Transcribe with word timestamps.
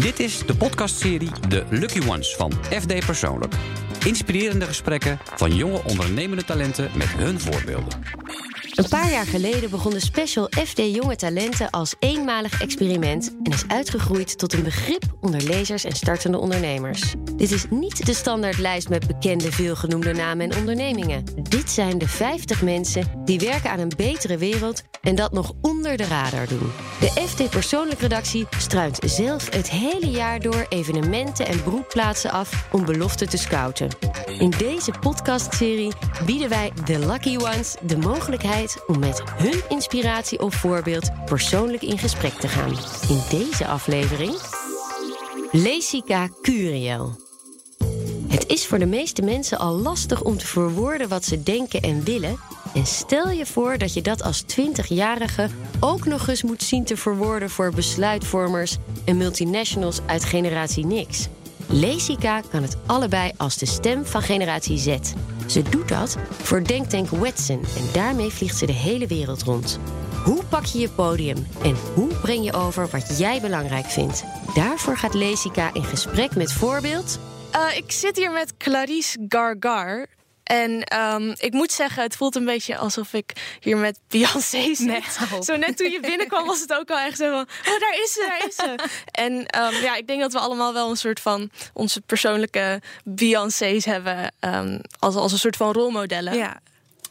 Dit 0.00 0.20
is 0.20 0.38
de 0.46 0.56
podcastserie 0.56 1.30
De 1.48 1.64
Lucky 1.70 2.08
Ones 2.08 2.34
van 2.36 2.52
FD 2.52 3.06
Persoonlijk. 3.06 3.54
Inspirerende 4.04 4.64
gesprekken 4.64 5.18
van 5.34 5.54
jonge 5.54 5.82
ondernemende 5.84 6.44
talenten 6.44 6.90
met 6.96 7.08
hun 7.08 7.40
voorbeelden. 7.40 8.02
Een 8.74 8.88
paar 8.88 9.10
jaar 9.10 9.26
geleden 9.26 9.70
begon 9.70 9.90
de 9.92 10.00
special 10.00 10.48
FD 10.64 10.78
Jonge 10.78 11.16
Talenten 11.16 11.70
als 11.70 11.94
eenmalig 11.98 12.60
experiment 12.60 13.36
en 13.42 13.52
is 13.52 13.64
uitgegroeid 13.68 14.38
tot 14.38 14.52
een 14.52 14.62
begrip 14.62 15.02
onder 15.20 15.42
lezers 15.42 15.84
en 15.84 15.92
startende 15.92 16.38
ondernemers. 16.38 17.14
Dit 17.36 17.50
is 17.50 17.64
niet 17.70 18.06
de 18.06 18.14
standaardlijst 18.14 18.88
met 18.88 19.06
bekende 19.06 19.52
veelgenoemde 19.52 20.12
namen 20.12 20.50
en 20.50 20.58
ondernemingen. 20.58 21.24
Dit 21.42 21.70
zijn 21.70 21.98
de 21.98 22.08
50 22.08 22.62
mensen 22.62 23.22
die 23.24 23.38
werken 23.38 23.70
aan 23.70 23.78
een 23.78 23.92
betere 23.96 24.36
wereld 24.36 24.82
en 25.06 25.14
dat 25.14 25.32
nog 25.32 25.52
onder 25.60 25.96
de 25.96 26.04
radar 26.04 26.48
doen. 26.48 26.72
De 27.00 27.06
FD 27.06 27.50
Persoonlijk 27.50 28.00
Redactie 28.00 28.46
struint 28.58 28.98
zelf 29.04 29.50
het 29.50 29.70
hele 29.70 30.10
jaar 30.10 30.40
door 30.40 30.66
evenementen 30.68 31.46
en 31.46 31.62
broedplaatsen 31.62 32.30
af 32.30 32.68
om 32.72 32.84
beloften 32.84 33.28
te 33.28 33.36
scouten. 33.36 33.88
In 34.38 34.50
deze 34.50 34.92
podcastserie 35.00 35.92
bieden 36.24 36.48
wij 36.48 36.72
de 36.84 36.98
Lucky 36.98 37.36
Ones 37.36 37.76
de 37.82 37.96
mogelijkheid 37.96 38.84
om 38.86 38.98
met 38.98 39.22
hun 39.26 39.62
inspiratie 39.68 40.40
of 40.40 40.54
voorbeeld 40.54 41.10
persoonlijk 41.24 41.82
in 41.82 41.98
gesprek 41.98 42.32
te 42.32 42.48
gaan. 42.48 42.76
In 43.08 43.38
deze 43.38 43.66
aflevering 43.66 44.34
Lesica 45.52 46.28
Curiel. 46.42 47.24
Het 48.28 48.46
is 48.46 48.66
voor 48.66 48.78
de 48.78 48.86
meeste 48.86 49.22
mensen 49.22 49.58
al 49.58 49.72
lastig 49.72 50.22
om 50.22 50.38
te 50.38 50.46
verwoorden 50.46 51.08
wat 51.08 51.24
ze 51.24 51.42
denken 51.42 51.80
en 51.82 52.04
willen. 52.04 52.38
En 52.76 52.86
stel 52.86 53.30
je 53.30 53.46
voor 53.46 53.78
dat 53.78 53.94
je 53.94 54.02
dat 54.02 54.22
als 54.22 54.42
20-jarige 54.42 55.48
ook 55.80 56.04
nog 56.04 56.28
eens 56.28 56.42
moet 56.42 56.62
zien 56.62 56.84
te 56.84 56.96
verwoorden 56.96 57.50
voor 57.50 57.72
besluitvormers 57.74 58.76
en 59.04 59.16
multinationals 59.16 60.00
uit 60.06 60.24
generatie 60.24 60.86
niks. 60.86 61.28
Lesica 61.66 62.40
kan 62.50 62.62
het 62.62 62.76
allebei 62.86 63.32
als 63.36 63.58
de 63.58 63.66
stem 63.66 64.06
van 64.06 64.22
generatie 64.22 64.78
Z. 64.78 64.98
Ze 65.46 65.62
doet 65.62 65.88
dat 65.88 66.16
voor 66.30 66.64
Denktank 66.64 67.08
Wetsen 67.08 67.60
en 67.60 67.88
daarmee 67.92 68.30
vliegt 68.30 68.56
ze 68.56 68.66
de 68.66 68.72
hele 68.72 69.06
wereld 69.06 69.42
rond. 69.42 69.78
Hoe 70.24 70.44
pak 70.44 70.64
je 70.64 70.78
je 70.78 70.88
podium 70.88 71.46
en 71.62 71.76
hoe 71.94 72.14
breng 72.14 72.44
je 72.44 72.52
over 72.52 72.88
wat 72.88 73.18
jij 73.18 73.40
belangrijk 73.40 73.86
vindt? 73.86 74.24
Daarvoor 74.54 74.96
gaat 74.96 75.14
Lesica 75.14 75.74
in 75.74 75.84
gesprek 75.84 76.34
met 76.34 76.52
voorbeeld. 76.52 77.18
Uh, 77.54 77.76
ik 77.76 77.92
zit 77.92 78.16
hier 78.16 78.32
met 78.32 78.56
Clarice 78.56 79.18
Gargar. 79.28 80.06
En 80.46 80.98
um, 81.00 81.34
ik 81.38 81.52
moet 81.52 81.72
zeggen, 81.72 82.02
het 82.02 82.16
voelt 82.16 82.36
een 82.36 82.44
beetje 82.44 82.76
alsof 82.76 83.12
ik 83.12 83.32
hier 83.60 83.76
met 83.76 83.98
Beyoncé 84.08 84.74
zit. 84.74 84.80
Net 84.80 85.18
zo 85.44 85.56
net 85.56 85.76
toen 85.76 85.90
je 85.90 86.00
binnenkwam 86.00 86.46
was 86.46 86.60
het 86.60 86.72
ook 86.72 86.90
al 86.90 86.98
echt 86.98 87.18
zo 87.18 87.30
van... 87.30 87.72
Oh, 87.72 87.80
daar 87.80 87.94
is 88.02 88.12
ze, 88.12 88.26
daar 88.28 88.48
is 88.48 88.54
ze. 88.54 88.74
en 89.10 89.32
um, 89.32 89.82
ja, 89.82 89.96
ik 89.96 90.06
denk 90.06 90.20
dat 90.20 90.32
we 90.32 90.38
allemaal 90.38 90.72
wel 90.72 90.90
een 90.90 90.96
soort 90.96 91.20
van... 91.20 91.50
onze 91.72 92.00
persoonlijke 92.00 92.80
Beyoncé's 93.04 93.84
hebben 93.84 94.32
um, 94.40 94.80
als, 94.98 95.14
als 95.14 95.32
een 95.32 95.38
soort 95.38 95.56
van 95.56 95.72
rolmodellen. 95.72 96.34
Ja. 96.34 96.60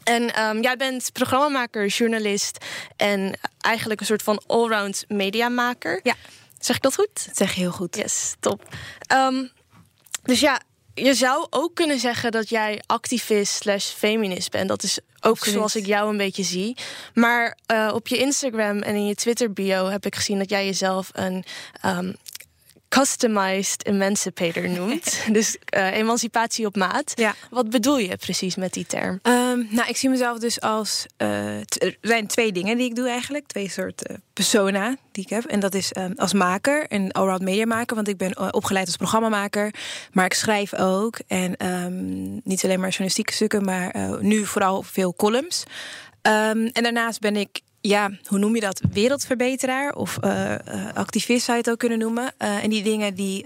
En 0.04 0.44
um, 0.44 0.62
jij 0.62 0.78
bent 0.78 1.10
programmamaker, 1.14 1.88
journalist 1.88 2.66
en 2.96 3.40
eigenlijk 3.60 4.00
een 4.00 4.06
soort 4.06 4.24
van 4.24 4.42
allround 4.48 5.06
mediamaker. 5.08 6.00
Ja. 6.04 6.16
Zeg 6.60 6.76
ik 6.76 6.82
dat 6.82 6.96
goed? 6.96 7.26
Dat 7.26 7.38
zeg 7.38 7.54
je 7.54 7.60
heel 7.60 7.72
goed. 7.72 7.96
Yes, 7.96 8.36
top. 8.40 8.76
Um, 9.14 9.52
dus 10.24 10.40
ja, 10.40 10.62
je 10.96 11.14
zou 11.14 11.48
ook 11.50 11.76
kunnen 11.76 12.00
zeggen 12.00 12.32
dat 12.32 12.50
jij 12.50 12.82
activist 12.86 13.54
slash 13.54 13.86
feminist 13.86 14.52
bent. 14.52 14.68
Dat 14.68 14.84
is 14.84 15.00
ook 15.00 15.32
Absoluut. 15.32 15.56
zoals 15.56 15.76
ik 15.76 15.86
jou 15.86 16.10
een 16.10 16.18
beetje 16.18 16.44
zie. 16.44 16.78
Maar 17.14 17.58
uh, 17.72 17.92
op 17.94 18.08
je 18.08 18.18
Instagram 18.18 18.80
en 18.80 18.96
in 18.96 19.06
je 19.06 19.16
Twitter 19.16 19.54
bio 19.54 19.86
heb 19.88 20.06
ik 20.06 20.16
gezien 20.16 20.38
dat 20.38 20.50
jij 20.50 20.66
jezelf 20.66 21.10
een 21.14 21.44
um, 21.86 22.16
customized 23.00 23.86
emancipator 23.86 24.70
noemt. 24.70 25.24
dus 25.32 25.58
uh, 25.78 25.96
emancipatie 25.96 26.66
op 26.66 26.76
maat. 26.76 27.12
Ja. 27.16 27.36
Wat 27.50 27.70
bedoel 27.70 27.98
je 27.98 28.18
precies 28.18 28.56
met 28.56 28.74
die 28.74 28.86
term? 28.86 29.20
Um, 29.24 29.68
nou, 29.70 29.88
ik 29.88 29.98
zie 29.98 30.10
mezelf 30.10 30.40
dus 30.40 30.62
als. 30.62 31.06
Uh, 31.18 31.58
er 31.58 31.98
zijn 32.02 32.28
twee 32.28 32.52
dingen 32.52 32.78
die 32.78 32.90
ik 32.90 32.96
doe 32.96 33.10
eigenlijk. 33.10 33.48
Twee 33.48 33.70
soorten 33.70 34.24
persona 34.34 34.96
die 35.12 35.24
ik 35.24 35.30
heb. 35.30 35.46
En 35.46 35.60
dat 35.60 35.74
is 35.74 35.92
um, 35.98 36.14
als 36.16 36.34
maker 36.34 36.88
en 36.88 37.12
allround 37.12 37.42
mediamaker. 37.42 37.96
Want 37.96 38.08
ik 38.08 38.18
ben 38.18 38.36
uh, 38.40 38.48
opgeleid 38.52 38.86
als 38.86 38.96
programmamaker. 38.96 39.74
Maar 40.12 40.26
ik 40.26 40.34
schrijf 40.34 40.74
ook. 40.74 41.20
En 41.28 41.66
um, 41.68 42.42
niet 42.44 42.64
alleen 42.64 42.80
maar 42.80 42.90
journalistieke 42.90 43.34
stukken, 43.34 43.66
maar 43.66 43.96
uh, 43.96 44.18
nu 44.20 44.46
vooral 44.46 44.84
veel 44.84 45.16
columns. 45.16 45.64
Um, 46.22 46.68
en 46.68 46.84
daarnaast 46.84 47.20
ben 47.20 47.36
ik 47.36 47.62
ja, 47.88 48.12
hoe 48.26 48.40
noem 48.40 48.56
je 48.56 48.62
dat? 48.62 48.82
Wereldverbeteraar 48.92 49.94
of 49.94 50.18
uh, 50.24 50.52
uh, 50.52 50.58
activist 50.94 51.46
zou 51.46 51.58
je 51.58 51.64
het 51.64 51.72
ook 51.72 51.80
kunnen 51.80 52.00
noemen. 52.00 52.24
Uh, 52.24 52.64
en 52.64 52.70
die 52.70 52.84
dingen 52.84 53.16
die 53.16 53.46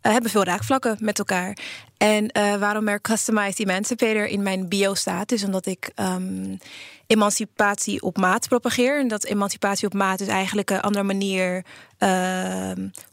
hebben 0.00 0.30
veel 0.30 0.44
raakvlakken 0.44 0.96
met 1.00 1.18
elkaar. 1.18 1.56
En 1.96 2.30
waarom 2.58 2.88
er 2.88 3.00
Customized 3.00 3.60
Emancipator 3.60 4.26
in 4.26 4.42
mijn 4.42 4.68
bio 4.68 4.94
staat, 4.94 5.32
is 5.32 5.44
omdat 5.44 5.66
ik 5.66 5.90
um, 5.96 6.58
emancipatie 7.06 8.02
op 8.02 8.16
maat 8.16 8.48
propageer. 8.48 8.98
En 8.98 9.08
dat 9.08 9.24
emancipatie 9.24 9.86
op 9.86 9.94
maat 9.94 10.20
is 10.20 10.26
eigenlijk 10.26 10.70
een 10.70 10.80
andere 10.80 11.04
manier 11.04 11.64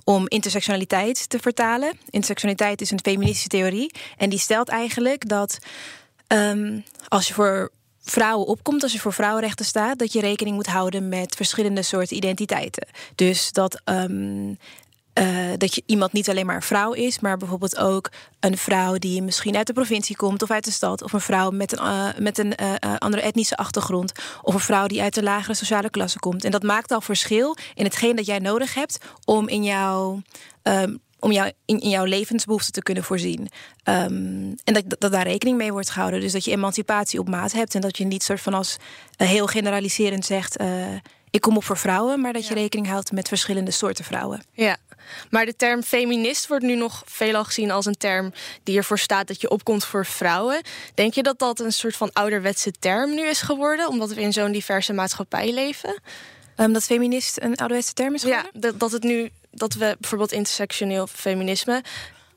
om 0.04 0.28
intersectionaliteit 0.28 1.30
te 1.30 1.40
vertalen. 1.40 1.92
Intersectionaliteit 2.06 2.82
is 2.82 2.92
een 2.92 3.00
feministische 3.04 3.50
theorie. 3.50 3.92
En 4.18 4.30
die 4.30 4.40
stelt 4.40 4.70
eigenlijk 4.70 5.28
dat 5.28 5.60
um, 6.28 6.84
als 7.08 7.28
je 7.28 7.34
voor 7.34 7.72
vrouwen 8.06 8.48
opkomt, 8.48 8.84
als 8.84 8.92
je 8.92 9.00
voor 9.00 9.14
vrouwenrechten 9.14 9.66
staat, 9.66 10.00
dat 10.00 10.14
je 10.14 10.20
rekening 10.20 10.56
moet 10.56 10.68
houden 10.68 11.10
met 11.10 11.36
verschillende 11.36 11.82
soorten 11.82 12.18
identiteiten. 12.18 12.88
Dus 13.16 13.52
dat. 13.52 13.82
Um, 13.86 14.58
uh, 15.20 15.52
dat 15.58 15.76
je 15.76 15.84
iemand 15.86 16.14
niet 16.14 16.30
alleen 16.30 16.46
maar 16.46 16.56
een 16.56 16.62
vrouw 16.62 16.94
is, 16.94 17.20
maar 17.20 17.38
bijvoorbeeld 17.38 17.78
ook 17.78 18.12
een 18.40 18.58
vrouw 18.58 18.98
die 18.98 19.22
misschien 19.22 19.56
uit 19.56 19.68
de 19.68 19.74
provincie 19.74 20.16
komt 20.16 20.44
of 20.44 20.52
uit 20.52 20.66
de 20.66 20.72
stad, 20.72 21.04
of 21.04 21.14
een 21.14 21.22
vrouw 21.22 21.50
met 21.50 21.72
een, 21.72 21.86
uh, 21.86 22.08
met 22.20 22.38
een 22.38 22.54
uh, 22.62 22.96
andere 22.98 23.24
etnische 23.24 23.58
achtergrond, 23.58 24.12
of 24.42 24.54
een 24.54 24.60
vrouw 24.60 24.88
die 24.88 25.02
uit 25.02 25.14
de 25.14 25.24
lagere 25.24 25.54
sociale 25.54 25.90
klasse 25.90 26.20
komt. 26.20 26.44
En 26.44 26.52
dat 26.52 26.64
maakt 26.64 26.92
al 26.92 27.02
verschil 27.02 27.58
in 27.74 27.84
hetgeen 27.84 28.16
dat 28.16 28.26
jij 28.26 28.40
nodig 28.40 28.74
hebt 28.74 28.98
om 29.26 29.48
in 29.48 29.64
jouw 29.64 30.22
um, 30.64 31.00
om 31.26 31.32
jou, 31.32 31.52
in, 31.66 31.80
in, 31.80 31.90
jouw 31.90 32.04
levensbehoeften 32.04 32.74
te 32.74 32.82
kunnen 32.82 33.04
voorzien. 33.04 33.50
Um, 33.84 34.56
en 34.64 34.74
dat, 34.74 34.84
dat 34.88 35.12
daar 35.12 35.28
rekening 35.28 35.58
mee 35.58 35.72
wordt 35.72 35.90
gehouden. 35.90 36.22
Dus 36.22 36.32
dat 36.32 36.46
je 36.46 36.52
emancipatie 36.52 37.20
op 37.20 37.30
maat 37.30 37.52
hebt. 37.52 37.76
En 37.76 37.82
dat 37.82 37.98
je 37.98 38.06
niet 38.06 38.24
soort 38.24 38.42
van 38.42 38.54
als 38.54 38.78
uh, 39.18 39.28
heel 39.28 39.48
generaliserend 39.48 40.26
zegt. 40.26 40.62
Uh, 40.62 40.68
ik 41.30 41.42
kom 41.42 41.58
op 41.58 41.64
voor 41.64 41.78
vrouwen, 41.78 42.22
maar 42.22 42.34
dat 42.34 42.48
ja. 42.48 42.50
je 42.50 42.62
rekening 42.62 42.88
houdt 42.88 43.12
met 43.12 43.28
verschillende 43.28 43.72
soorten 43.72 44.06
vrouwen. 44.06 44.44
Ja, 44.52 44.78
maar 45.30 45.46
de 45.46 45.56
term 45.56 45.84
feminist 45.84 46.48
wordt 46.48 46.64
nu 46.64 46.76
nog 46.76 47.04
veelal 47.06 47.44
gezien 47.44 47.72
als 47.72 47.86
een 47.86 47.98
term 47.98 48.34
die 48.64 48.78
ervoor 48.78 49.00
staat 49.00 49.28
dat 49.28 49.42
je 49.42 49.50
opkomt 49.50 49.86
voor 49.86 50.06
vrouwen. 50.06 50.62
Denk 50.94 51.14
je 51.14 51.24
dat 51.24 51.40
dat 51.40 51.60
een 51.60 51.72
soort 51.72 51.96
van 51.96 52.10
ouderwetse 52.14 52.72
term 52.72 53.16
nu 53.16 53.28
is 53.28 53.42
geworden, 53.42 53.88
omdat 53.88 54.14
we 54.14 54.22
in 54.22 54.34
zo'n 54.34 54.52
diverse 54.52 54.94
maatschappij 54.94 55.54
leven? 55.54 56.02
Um, 56.58 56.74
dat 56.74 56.84
feminist 56.84 57.42
een 57.42 57.56
ouderwetse 57.56 57.94
term 57.94 58.14
is 58.14 58.22
geworden? 58.22 58.50
Ja, 58.54 58.60
dat, 58.60 58.80
dat 58.80 58.92
het 58.92 59.04
nu 59.04 59.30
dat 59.52 59.74
we 59.74 59.96
bijvoorbeeld 60.00 60.32
intersectioneel 60.32 61.08
feminisme. 61.08 61.84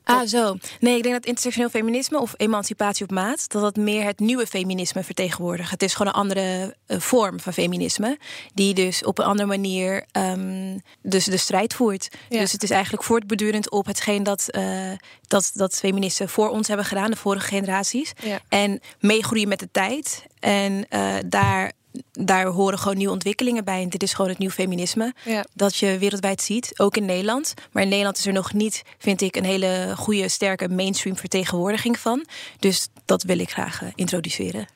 Ah, 0.03 0.27
zo. 0.27 0.57
Nee, 0.79 0.97
ik 0.97 1.03
denk 1.03 1.15
dat 1.15 1.25
intersectioneel 1.25 1.69
feminisme 1.69 2.19
of 2.19 2.33
emancipatie 2.37 3.03
op 3.03 3.11
maat, 3.11 3.49
dat 3.51 3.61
dat 3.61 3.75
meer 3.75 4.03
het 4.03 4.19
nieuwe 4.19 4.47
feminisme 4.47 5.03
vertegenwoordigt. 5.03 5.71
Het 5.71 5.83
is 5.83 5.93
gewoon 5.93 6.13
een 6.13 6.19
andere 6.19 6.75
uh, 6.87 6.99
vorm 6.99 7.39
van 7.39 7.53
feminisme, 7.53 8.17
die 8.53 8.73
dus 8.73 9.03
op 9.03 9.19
een 9.19 9.25
andere 9.25 9.47
manier 9.47 10.05
um, 10.11 10.81
dus 11.01 11.25
de 11.25 11.37
strijd 11.37 11.73
voert. 11.73 12.07
Ja. 12.29 12.39
Dus 12.39 12.51
het 12.51 12.63
is 12.63 12.69
eigenlijk 12.69 13.03
voortbedurend 13.03 13.69
op 13.69 13.85
hetgeen 13.85 14.23
dat, 14.23 14.45
uh, 14.51 14.91
dat, 15.21 15.51
dat 15.53 15.75
feministen 15.75 16.29
voor 16.29 16.49
ons 16.49 16.67
hebben 16.67 16.85
gedaan, 16.85 17.11
de 17.11 17.17
vorige 17.17 17.47
generaties. 17.47 18.13
Ja. 18.23 18.39
En 18.47 18.79
meegroeien 18.99 19.47
met 19.47 19.59
de 19.59 19.69
tijd. 19.71 20.23
En 20.39 20.85
uh, 20.89 21.15
daar 21.25 21.71
daar 22.11 22.45
horen 22.45 22.79
gewoon 22.79 22.97
nieuwe 22.97 23.13
ontwikkelingen 23.13 23.63
bij. 23.63 23.81
En 23.81 23.89
dit 23.89 24.03
is 24.03 24.13
gewoon 24.13 24.29
het 24.29 24.39
nieuw 24.39 24.49
feminisme. 24.49 25.13
Ja. 25.23 25.45
Dat 25.53 25.75
je 25.75 25.97
wereldwijd 25.97 26.41
ziet, 26.41 26.71
ook 26.75 26.97
in 26.97 27.05
Nederland. 27.05 27.53
Maar 27.71 27.83
in 27.83 27.89
Nederland 27.89 28.17
is 28.17 28.25
er 28.25 28.33
nog 28.33 28.53
niet, 28.53 28.83
vind 28.97 29.21
ik, 29.21 29.35
een 29.35 29.45
hele 29.45 29.93
goede, 29.97 30.29
sterke 30.29 30.69
mainstream 30.69 31.17
vertegenwoordiging 31.17 31.99
van. 31.99 32.25
Dus 32.59 32.87
dat 33.05 33.23
wil 33.23 33.39
ik 33.39 33.51
graag 33.51 33.81
uh, 33.81 33.89
introduceren. 33.95 34.67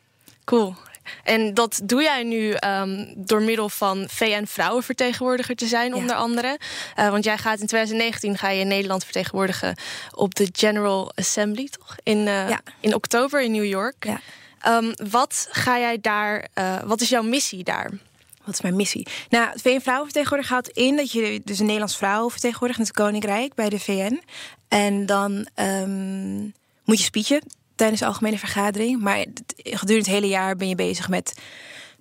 Cool. 0.43 0.75
En 1.23 1.53
dat 1.53 1.81
doe 1.83 2.01
jij 2.01 2.23
nu 2.23 2.55
um, 2.67 3.13
door 3.17 3.41
middel 3.41 3.69
van 3.69 4.05
VN-vrouwenvertegenwoordiger 4.09 5.55
te 5.55 5.65
zijn, 5.65 5.93
onder 5.93 6.15
andere. 6.15 6.59
Uh, 6.99 7.09
want 7.09 7.23
jij 7.23 7.37
gaat 7.37 7.59
in 7.59 7.67
2019 7.67 8.37
ga 8.37 8.49
je 8.49 8.65
Nederland 8.65 9.03
vertegenwoordigen 9.03 9.77
op 10.11 10.35
de 10.35 10.49
General 10.51 11.11
Assembly, 11.15 11.69
toch? 11.69 11.95
In, 12.03 12.17
uh, 12.17 12.49
ja. 12.49 12.61
in 12.79 12.95
oktober 12.95 13.41
in 13.41 13.51
New 13.51 13.65
York. 13.65 14.05
Ja. 14.05 14.19
Um, 14.67 14.93
wat 15.09 15.47
ga 15.49 15.79
jij 15.79 15.97
daar, 16.01 16.47
uh, 16.55 16.81
wat 16.83 17.01
is 17.01 17.09
jouw 17.09 17.23
missie 17.23 17.63
daar? 17.63 17.91
Wat 18.43 18.53
is 18.53 18.61
mijn 18.61 18.75
missie? 18.75 19.07
Nou, 19.29 19.49
het 19.49 19.61
VN 19.61 19.79
Vrouwenvertegenwoordiger 19.79 20.53
houdt 20.53 20.69
in 20.69 20.95
dat 20.95 21.11
je 21.11 21.41
dus 21.43 21.59
een 21.59 21.65
Nederlands 21.65 21.97
vrouw 21.97 22.29
vertegenwoordigt 22.29 22.79
in 22.79 22.85
het 22.85 22.95
Koninkrijk 22.95 23.53
bij 23.53 23.69
de 23.69 23.79
VN. 23.79 24.21
En 24.67 25.05
dan 25.05 25.47
um, 25.55 26.53
moet 26.83 26.97
je 26.97 27.03
speechen 27.03 27.41
tijdens 27.75 27.99
de 27.99 28.05
algemene 28.05 28.37
vergadering. 28.37 29.01
Maar 29.01 29.25
gedurende 29.55 30.09
het 30.09 30.19
hele 30.19 30.27
jaar 30.27 30.55
ben 30.55 30.69
je 30.69 30.75
bezig 30.75 31.09
met 31.09 31.33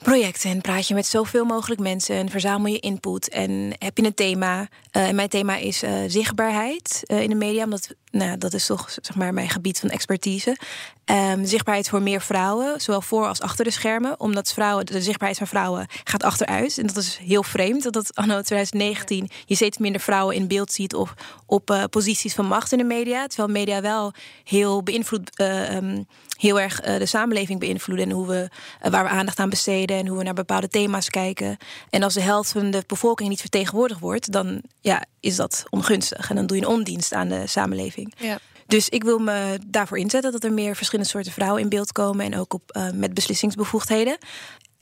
projecten 0.02 0.50
en 0.50 0.60
praat 0.60 0.88
je 0.88 0.94
met 0.94 1.06
zoveel 1.06 1.44
mogelijk 1.44 1.80
mensen 1.80 2.16
en 2.16 2.28
verzamel 2.28 2.72
je 2.72 2.78
input 2.78 3.28
en 3.28 3.74
heb 3.78 3.98
je 3.98 4.04
een 4.04 4.14
thema. 4.14 4.60
Uh, 4.60 5.08
en 5.08 5.14
mijn 5.14 5.28
thema 5.28 5.56
is 5.56 5.82
uh, 5.82 5.90
zichtbaarheid 6.06 7.02
uh, 7.06 7.22
in 7.22 7.28
de 7.28 7.34
media, 7.34 7.64
omdat 7.64 7.94
nou, 8.10 8.38
dat 8.38 8.52
is 8.52 8.66
toch 8.66 8.90
zeg 8.90 9.16
maar 9.16 9.34
mijn 9.34 9.48
gebied 9.48 9.80
van 9.80 9.88
expertise. 9.88 10.56
Um, 11.04 11.46
zichtbaarheid 11.46 11.88
voor 11.88 12.02
meer 12.02 12.20
vrouwen, 12.20 12.80
zowel 12.80 13.00
voor 13.00 13.26
als 13.26 13.40
achter 13.40 13.64
de 13.64 13.70
schermen, 13.70 14.20
omdat 14.20 14.52
vrouwen 14.52 14.86
de 14.86 15.02
zichtbaarheid 15.02 15.38
van 15.38 15.46
vrouwen 15.46 15.86
gaat 16.04 16.22
achteruit 16.22 16.78
en 16.78 16.86
dat 16.86 16.96
is 16.96 17.18
heel 17.22 17.42
vreemd 17.42 17.82
dat 17.82 17.92
dat 17.92 18.14
anno 18.14 18.40
2019 18.40 19.30
je 19.44 19.54
steeds 19.54 19.78
minder 19.78 20.00
vrouwen 20.00 20.36
in 20.36 20.48
beeld 20.48 20.72
ziet 20.72 20.94
of 20.94 21.14
op 21.46 21.86
posities 21.90 22.34
van 22.34 22.46
macht 22.46 22.72
in 22.72 22.78
de 22.78 22.84
media, 22.84 23.26
terwijl 23.26 23.48
media 23.48 23.80
wel 23.80 24.12
heel 24.44 24.82
beïnvloed 24.82 25.40
um, 25.40 26.06
heel 26.42 26.60
erg 26.60 26.80
de 26.80 27.06
samenleving 27.06 27.60
beïnvloeden 27.60 28.08
en 28.08 28.14
hoe 28.14 28.26
we 28.26 28.48
waar 28.90 29.04
we 29.04 29.10
aandacht 29.10 29.38
aan 29.38 29.50
besteden 29.50 29.96
en 29.96 30.06
hoe 30.06 30.18
we 30.18 30.24
naar 30.24 30.34
bepaalde 30.34 30.68
thema's 30.68 31.10
kijken. 31.10 31.56
En 31.90 32.02
als 32.02 32.14
de 32.14 32.20
helft 32.20 32.52
van 32.52 32.70
de 32.70 32.84
bevolking 32.86 33.28
niet 33.28 33.40
vertegenwoordigd 33.40 34.00
wordt, 34.00 34.32
dan 34.32 34.62
ja, 34.80 35.04
is 35.20 35.36
dat 35.36 35.64
ongunstig. 35.70 36.30
En 36.30 36.36
dan 36.36 36.46
doe 36.46 36.56
je 36.56 36.62
een 36.62 36.68
ondienst 36.68 37.12
aan 37.12 37.28
de 37.28 37.46
samenleving. 37.46 38.14
Ja. 38.16 38.38
Dus 38.66 38.88
ik 38.88 39.04
wil 39.04 39.18
me 39.18 39.58
daarvoor 39.66 39.98
inzetten 39.98 40.32
dat 40.32 40.44
er 40.44 40.52
meer 40.52 40.76
verschillende 40.76 41.10
soorten 41.10 41.32
vrouwen 41.32 41.62
in 41.62 41.68
beeld 41.68 41.92
komen 41.92 42.24
en 42.24 42.38
ook 42.38 42.54
op, 42.54 42.76
uh, 42.76 42.90
met 42.90 43.14
beslissingsbevoegdheden. 43.14 44.18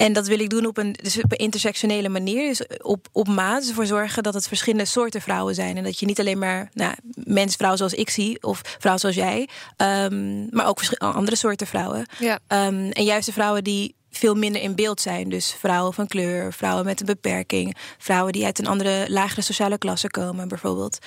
En 0.01 0.13
dat 0.13 0.27
wil 0.27 0.41
ik 0.41 0.51
doen 0.51 0.67
op 0.67 0.77
een, 0.77 0.93
dus 1.03 1.23
op 1.23 1.33
een 1.33 1.39
intersectionele 1.39 2.09
manier. 2.09 2.49
Dus 2.49 2.67
op, 2.83 3.09
op 3.13 3.29
maat. 3.29 3.61
Dus 3.61 3.69
ervoor 3.69 3.87
zorgen 3.87 4.23
dat 4.23 4.35
het 4.35 4.49
verschillende 4.49 4.85
soorten 4.85 5.21
vrouwen 5.21 5.55
zijn. 5.55 5.77
En 5.77 5.85
dat 5.85 5.99
je 5.99 6.07
niet 6.07 6.21
alleen 6.21 6.39
maar 6.39 6.71
nou, 6.73 6.95
mens, 7.15 7.57
vrouw 7.57 7.77
zoals 7.77 7.95
ik 7.95 8.11
zie. 8.11 8.43
Of 8.43 8.61
vrouw 8.79 8.97
zoals 8.97 9.15
jij. 9.15 9.49
Um, 9.77 10.49
maar 10.51 10.67
ook 10.67 10.81
andere 10.99 11.37
soorten 11.37 11.67
vrouwen. 11.67 12.07
Ja. 12.19 12.39
Um, 12.67 12.91
en 12.91 13.05
juist 13.05 13.27
de 13.27 13.33
vrouwen 13.33 13.65
die 13.65 13.95
veel 14.11 14.35
minder 14.35 14.63
in 14.63 14.75
beeld 14.75 15.01
zijn. 15.01 15.29
Dus 15.29 15.57
vrouwen 15.59 15.95
van 15.95 16.07
kleur, 16.07 16.53
vrouwen 16.53 16.85
met 16.85 17.01
een 17.01 17.07
beperking, 17.07 17.77
vrouwen 17.99 18.33
die 18.33 18.45
uit 18.45 18.59
een 18.59 18.67
andere, 18.67 19.05
lagere 19.09 19.43
sociale 19.43 19.79
klasse 19.79 20.11
komen, 20.11 20.49
bijvoorbeeld. 20.49 20.99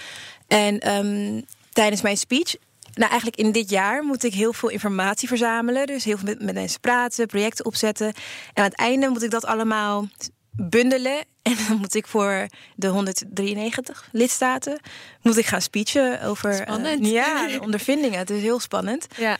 En 0.47 0.89
um, 0.89 1.45
tijdens 1.71 2.01
mijn 2.01 2.17
speech. 2.17 2.55
Nou, 2.93 3.09
eigenlijk 3.09 3.41
in 3.41 3.51
dit 3.51 3.69
jaar 3.69 4.03
moet 4.03 4.23
ik 4.23 4.33
heel 4.33 4.53
veel 4.53 4.69
informatie 4.69 5.27
verzamelen. 5.27 5.87
Dus 5.87 6.03
heel 6.03 6.17
veel 6.17 6.27
met, 6.27 6.41
met 6.41 6.53
mensen 6.53 6.79
praten, 6.79 7.27
projecten 7.27 7.65
opzetten. 7.65 8.07
En 8.07 8.13
aan 8.53 8.63
het 8.63 8.75
einde 8.75 9.07
moet 9.07 9.23
ik 9.23 9.31
dat 9.31 9.45
allemaal 9.45 10.07
bundelen. 10.51 11.23
En 11.43 11.55
dan 11.67 11.77
moet 11.77 11.95
ik 11.95 12.07
voor 12.07 12.47
de 12.75 12.87
193 12.87 14.09
lidstaten 14.11 14.79
moet 15.21 15.37
ik 15.37 15.45
gaan 15.45 15.61
speechen 15.61 16.21
over 16.21 16.67
uh, 16.69 16.99
ja, 16.99 17.47
ondervindingen. 17.59 18.19
Het 18.19 18.29
is 18.29 18.41
heel 18.41 18.59
spannend. 18.59 19.07
Ja. 19.17 19.37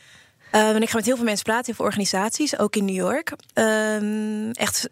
Uh, 0.56 0.70
en 0.70 0.82
ik 0.82 0.90
ga 0.90 0.96
met 0.96 1.06
heel 1.06 1.16
veel 1.16 1.26
mensen 1.26 1.44
praten, 1.44 1.66
heel 1.66 1.76
veel 1.76 1.86
organisaties, 1.86 2.58
ook 2.58 2.76
in 2.76 2.86
New 2.86 2.96
York. 2.96 3.34
Uh, 3.54 4.58
echt 4.58 4.90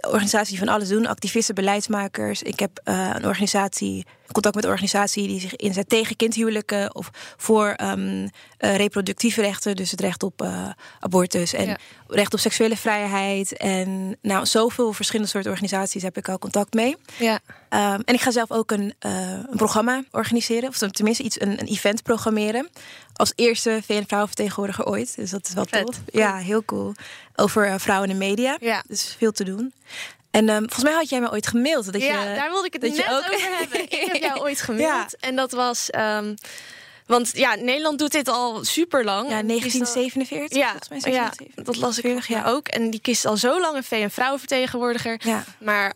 organisaties 0.00 0.58
van 0.58 0.68
alles 0.68 0.88
doen, 0.88 1.06
activisten, 1.06 1.54
beleidsmakers. 1.54 2.42
Ik 2.42 2.60
heb 2.60 2.80
uh, 2.84 3.10
een 3.14 3.26
organisatie 3.26 4.06
contact 4.32 4.54
met 4.54 4.64
een 4.64 4.70
organisatie 4.70 5.26
die 5.26 5.40
zich 5.40 5.56
inzet 5.56 5.88
tegen 5.88 6.16
kindhuwelijken 6.16 6.94
of 6.94 7.10
voor 7.36 7.76
um, 7.82 8.22
uh, 8.22 8.28
reproductieve 8.76 9.40
rechten, 9.40 9.76
dus 9.76 9.90
het 9.90 10.00
recht 10.00 10.22
op 10.22 10.42
uh, 10.42 10.68
abortus 11.00 11.52
en 11.52 11.78
recht 12.06 12.34
op 12.34 12.40
seksuele 12.40 12.76
vrijheid. 12.76 13.56
En 13.56 14.16
nou, 14.22 14.46
zoveel 14.46 14.92
verschillende 14.92 15.30
soorten 15.30 15.50
organisaties 15.50 16.02
heb 16.02 16.16
ik 16.16 16.28
al 16.28 16.38
contact 16.38 16.74
mee. 16.74 16.96
Ja. 17.18 17.40
Um, 17.70 18.02
en 18.04 18.14
ik 18.14 18.20
ga 18.20 18.30
zelf 18.30 18.50
ook 18.50 18.70
een, 18.70 18.94
uh, 19.06 19.30
een 19.30 19.56
programma 19.56 20.04
organiseren, 20.10 20.68
of 20.68 20.78
tenminste 20.78 21.22
iets, 21.22 21.40
een, 21.40 21.60
een 21.60 21.66
event 21.66 22.02
programmeren. 22.02 22.68
Als 23.12 23.32
eerste 23.34 23.80
VN-vrouwenvertegenwoordiger 23.84 24.86
ooit. 24.86 25.16
Dus 25.16 25.30
dat 25.30 25.48
is 25.48 25.54
wel 25.54 25.64
tof. 25.64 26.00
Ja, 26.06 26.36
heel 26.36 26.64
cool. 26.64 26.94
Over 27.34 27.80
vrouwen 27.80 28.10
in 28.10 28.18
de 28.18 28.24
media. 28.24 28.56
Ja. 28.60 28.84
Dus 28.86 29.14
veel 29.18 29.32
te 29.32 29.44
doen. 29.44 29.72
En 30.30 30.48
um, 30.48 30.58
volgens 30.58 30.82
mij 30.82 30.92
had 30.92 31.08
jij 31.08 31.20
me 31.20 31.30
ooit 31.30 31.46
gemaild. 31.46 31.92
Dat 31.92 32.02
ja, 32.02 32.22
je, 32.22 32.34
daar 32.34 32.50
wilde 32.50 32.66
ik 32.66 32.72
het 32.72 32.82
net 32.82 32.96
je 32.96 33.04
ook... 33.10 33.18
over 33.18 33.58
hebben. 33.58 33.82
Ik 33.82 34.08
heb 34.12 34.22
jou 34.22 34.40
ooit 34.46 34.60
gemaild. 34.60 35.16
En 35.20 35.36
dat 35.36 35.52
was... 35.52 35.88
Um, 35.98 36.34
want 37.08 37.30
ja, 37.34 37.54
Nederland 37.54 37.98
doet 37.98 38.12
dit 38.12 38.28
al 38.28 38.64
super 38.64 39.04
lang. 39.04 39.28
Ja, 39.28 39.42
1947. 39.42 40.58
Ja, 40.58 40.70
volgens 40.70 41.04
mij 41.04 41.12
ja, 41.12 41.32
dat 41.54 41.76
las 41.76 41.98
ik 41.98 42.04
vorig 42.04 42.26
jaar 42.26 42.46
ook. 42.46 42.68
En 42.68 42.90
die 42.90 43.00
kiest 43.00 43.24
al 43.24 43.36
zo 43.36 43.60
lang 43.60 43.76
een 43.76 43.84
VN-vrouwenvertegenwoordiger. 43.84 45.20
Ja. 45.24 45.44
Maar 45.58 45.94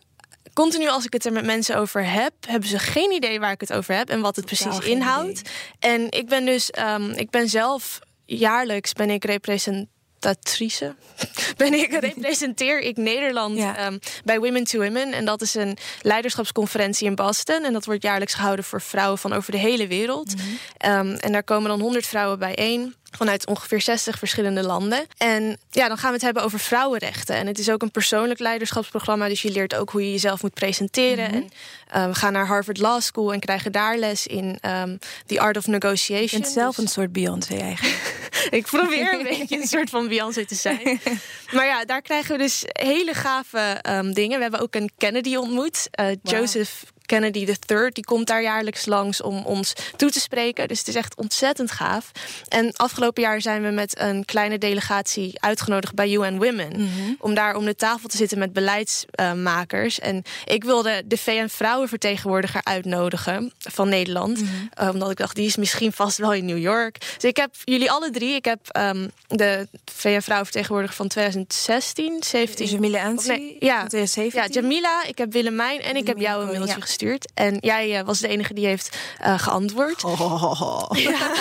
continu 0.53 0.87
als 0.87 1.05
ik 1.05 1.13
het 1.13 1.25
er 1.25 1.31
met 1.31 1.45
mensen 1.45 1.77
over 1.77 2.05
heb, 2.09 2.33
hebben 2.47 2.69
ze 2.69 2.79
geen 2.79 3.11
idee 3.11 3.39
waar 3.39 3.51
ik 3.51 3.59
het 3.59 3.73
over 3.73 3.95
heb 3.95 4.09
en 4.09 4.21
wat 4.21 4.35
het 4.35 4.45
precies 4.45 4.79
inhoudt. 4.79 5.41
En 5.79 6.11
ik 6.11 6.27
ben 6.27 6.45
dus, 6.45 6.71
um, 6.79 7.11
ik 7.11 7.29
ben 7.29 7.49
zelf 7.49 7.99
jaarlijks 8.25 8.93
ben 8.93 9.09
ik 9.09 9.25
represent 9.25 9.87
presentatrice 10.23 10.95
ben 11.57 11.73
ik, 11.73 11.91
representeer 11.91 12.79
ik 12.79 12.97
Nederland 12.97 13.57
ehm, 13.57 13.97
bij 14.23 14.39
Women 14.39 14.63
to 14.63 14.79
Women. 14.79 15.13
En 15.13 15.25
dat 15.25 15.41
is 15.41 15.53
een 15.53 15.77
leiderschapsconferentie 16.01 17.07
in 17.07 17.15
Boston. 17.15 17.63
En 17.63 17.73
dat 17.73 17.85
wordt 17.85 18.03
jaarlijks 18.03 18.33
gehouden 18.33 18.65
voor 18.65 18.81
vrouwen 18.81 19.17
van 19.17 19.33
over 19.33 19.51
de 19.51 19.57
hele 19.57 19.87
wereld. 19.87 20.35
Mhm. 20.35 20.45
Ehm, 20.77 21.15
en 21.15 21.31
daar 21.31 21.43
komen 21.43 21.69
dan 21.69 21.79
100 21.79 22.05
vrouwen 22.05 22.39
bijeen 22.39 22.95
vanuit 23.17 23.47
ongeveer 23.47 23.81
60 23.81 24.17
verschillende 24.17 24.63
landen. 24.63 25.05
En 25.17 25.57
ja, 25.69 25.87
dan 25.87 25.97
gaan 25.97 26.09
we 26.09 26.15
het 26.15 26.23
hebben 26.23 26.43
over 26.43 26.59
vrouwenrechten. 26.59 27.35
En 27.35 27.47
het 27.47 27.59
is 27.59 27.69
ook 27.69 27.81
een 27.81 27.91
persoonlijk 27.91 28.39
leiderschapsprogramma. 28.39 29.27
Dus 29.27 29.41
je 29.41 29.51
leert 29.51 29.75
ook 29.75 29.89
hoe 29.89 30.05
je 30.05 30.11
jezelf 30.11 30.41
moet 30.41 30.53
presenteren. 30.53 31.29
Mhm. 31.29 31.35
En 31.35 31.49
uh, 31.95 32.07
we 32.07 32.15
gaan 32.15 32.33
naar 32.33 32.47
Harvard 32.47 32.77
Law 32.77 33.01
School 33.01 33.33
en 33.33 33.39
krijgen 33.39 33.71
daar 33.71 33.97
les 33.97 34.27
in 34.27 34.59
um, 34.65 34.99
The 35.25 35.39
Art 35.39 35.57
of 35.57 35.67
Negotiation. 35.67 36.29
Je 36.29 36.39
bent 36.39 36.53
zelf 36.53 36.75
dus... 36.75 36.85
een 36.85 36.91
soort 36.91 37.11
Beyoncé 37.11 37.55
eigenlijk. 37.57 38.21
ik 38.59 38.65
probeer 38.65 39.13
een 39.13 39.23
beetje 39.37 39.61
een 39.61 39.67
soort 39.67 39.89
van 39.89 40.07
Beyoncé 40.07 40.45
te 40.45 40.55
zijn. 40.55 41.01
maar 41.55 41.65
ja, 41.65 41.85
daar 41.85 42.01
krijgen 42.01 42.31
we 42.31 42.37
dus 42.37 42.63
hele 42.65 43.13
gave 43.13 43.79
um, 43.89 44.13
dingen. 44.13 44.35
We 44.35 44.41
hebben 44.41 44.59
ook 44.59 44.75
een 44.75 44.91
Kennedy 44.97 45.35
ontmoet. 45.35 45.87
Uh, 45.99 46.05
wow. 46.05 46.15
Joseph 46.23 46.83
Kennedy 47.05 47.55
III, 47.67 47.89
die 47.89 48.03
komt 48.03 48.27
daar 48.27 48.41
jaarlijks 48.41 48.85
langs 48.85 49.21
om 49.21 49.45
ons 49.45 49.73
toe 49.95 50.11
te 50.11 50.19
spreken. 50.19 50.67
Dus 50.67 50.79
het 50.79 50.87
is 50.87 50.95
echt 50.95 51.15
ontzettend 51.15 51.71
gaaf. 51.71 52.11
En 52.47 52.75
afgelopen 52.75 53.21
jaar 53.21 53.41
zijn 53.41 53.63
we 53.63 53.69
met 53.69 53.99
een 53.99 54.25
kleine 54.25 54.57
delegatie 54.57 55.41
uitgenodigd 55.41 55.93
bij 55.93 56.11
UN 56.11 56.37
Women. 56.37 56.71
Mhm. 56.71 57.13
Om 57.19 57.33
daar 57.33 57.55
om 57.55 57.65
de 57.65 57.75
tafel 57.75 58.09
te 58.09 58.17
zitten 58.17 58.37
met 58.39 58.53
beleidsmakers. 58.53 59.99
en 59.99 60.23
ik 60.45 60.63
wilde 60.63 61.03
de 61.05 61.17
VN-vrouwenvertegenwoordiger 61.17 62.61
uitnodigen 62.63 63.53
van 63.57 63.89
Nederland. 63.89 64.41
Mhm. 64.41 64.51
Eh, 64.73 64.89
omdat 64.89 65.11
ik 65.11 65.17
dacht, 65.17 65.35
die 65.35 65.45
is 65.45 65.55
misschien 65.55 65.91
vast 65.91 66.17
wel 66.17 66.33
in 66.33 66.45
New 66.45 66.57
York. 66.57 66.99
Dus 66.99 67.29
ik 67.29 67.37
heb 67.37 67.55
jullie 67.63 67.91
alle 67.91 68.09
drie. 68.09 68.35
Ik 68.35 68.45
heb 68.45 68.59
um, 68.77 69.11
de 69.27 69.67
VN-vrouwenvertegenwoordiger 69.91 70.95
van 70.95 71.07
2016, 71.07 72.23
17. 72.23 72.67
Jamila 72.67 73.03
Ansi? 73.03 73.27
Nee, 73.27 73.55
ja, 73.59 73.87
ja, 74.31 74.47
Jamila. 74.47 75.03
Ik 75.03 75.17
heb 75.17 75.31
Willemijn 75.33 75.81
en 75.81 75.95
ik 75.95 76.07
heb 76.07 76.19
jou 76.19 76.41
een 76.41 76.51
mailtje 76.51 76.79
gestuurd. 76.93 77.31
En 77.33 77.57
jij 77.59 77.99
uh, 77.99 78.05
was 78.05 78.19
de 78.19 78.27
enige 78.27 78.53
die 78.53 78.65
heeft 78.65 78.97
uh, 79.21 79.39
geantwoord. 79.39 80.03
Oh. 80.03 80.91
Ja. 81.03 81.35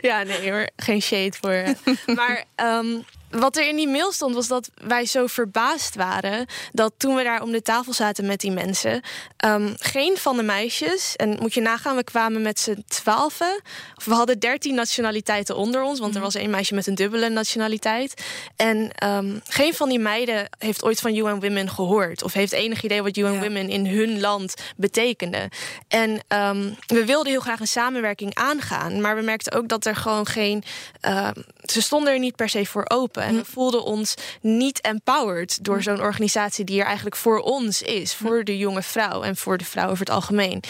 ja, 0.00 0.22
nee 0.22 0.50
hoor, 0.50 0.68
geen 0.76 1.02
shade 1.02 1.32
voor. 1.40 1.64
maar 2.18 2.44
um, 2.56 3.04
wat 3.32 3.56
er 3.56 3.68
in 3.68 3.76
die 3.76 3.88
mail 3.88 4.12
stond, 4.12 4.34
was 4.34 4.48
dat 4.48 4.70
wij 4.74 5.06
zo 5.06 5.26
verbaasd 5.26 5.94
waren 5.94 6.46
dat 6.72 6.92
toen 6.96 7.14
we 7.14 7.22
daar 7.22 7.42
om 7.42 7.52
de 7.52 7.62
tafel 7.62 7.92
zaten 7.92 8.26
met 8.26 8.40
die 8.40 8.50
mensen, 8.50 9.02
um, 9.46 9.74
geen 9.78 10.16
van 10.16 10.36
de 10.36 10.42
meisjes, 10.42 11.16
en 11.16 11.36
moet 11.40 11.54
je 11.54 11.60
nagaan, 11.60 11.96
we 11.96 12.04
kwamen 12.04 12.42
met 12.42 12.60
z'n 12.60 12.84
twaalfen, 12.88 13.60
of 13.96 14.04
we 14.04 14.14
hadden 14.14 14.38
dertien 14.38 14.74
nationaliteiten 14.74 15.56
onder 15.56 15.82
ons, 15.82 15.98
want 15.98 16.10
er 16.14 16.20
mhm. 16.20 16.32
was 16.32 16.34
één 16.34 16.50
meisje 16.50 16.74
met 16.74 16.86
een 16.86 16.94
dubbele 16.94 17.28
nationaliteit. 17.28 18.22
En 18.56 18.90
um, 19.06 19.40
geen 19.44 19.74
van 19.74 19.88
die 19.88 19.98
meiden 19.98 20.48
heeft 20.58 20.84
ooit 20.84 21.00
van 21.00 21.16
UN 21.16 21.40
Women 21.40 21.70
gehoord, 21.70 22.22
of 22.22 22.32
heeft 22.32 22.52
enig 22.52 22.82
idee 22.82 23.02
wat 23.02 23.16
UN 23.16 23.32
ja. 23.32 23.40
Women 23.40 23.68
in 23.68 23.86
hun 23.86 24.20
land 24.20 24.54
betekende. 24.76 25.50
En 25.88 26.10
um, 26.10 26.76
we 26.86 27.04
wilden 27.04 27.32
heel 27.32 27.40
graag 27.40 27.60
een 27.60 27.66
samenwerking 27.66 28.34
aangaan, 28.34 29.00
maar 29.00 29.16
we 29.16 29.22
merkten 29.22 29.52
ook 29.52 29.68
dat 29.68 29.86
er 29.86 29.96
gewoon 29.96 30.26
geen. 30.26 30.62
Uh, 31.08 31.28
ze 31.62 31.82
stonden 31.82 32.12
er 32.12 32.18
niet 32.18 32.36
per 32.36 32.48
se 32.48 32.66
voor 32.66 32.84
open. 32.88 33.22
En 33.22 33.36
we 33.36 33.44
voelden 33.44 33.84
ons 33.84 34.14
niet 34.40 34.80
empowered 34.80 35.64
door 35.64 35.82
zo'n 35.82 36.00
organisatie 36.00 36.64
die 36.64 36.80
er 36.80 36.86
eigenlijk 36.86 37.16
voor 37.16 37.38
ons 37.38 37.82
is. 37.82 38.14
Voor 38.14 38.44
de 38.44 38.58
jonge 38.58 38.82
vrouw 38.82 39.22
en 39.22 39.36
voor 39.36 39.58
de 39.58 39.64
vrouw 39.64 39.88
over 39.88 39.98
het 39.98 40.10
algemeen. 40.10 40.62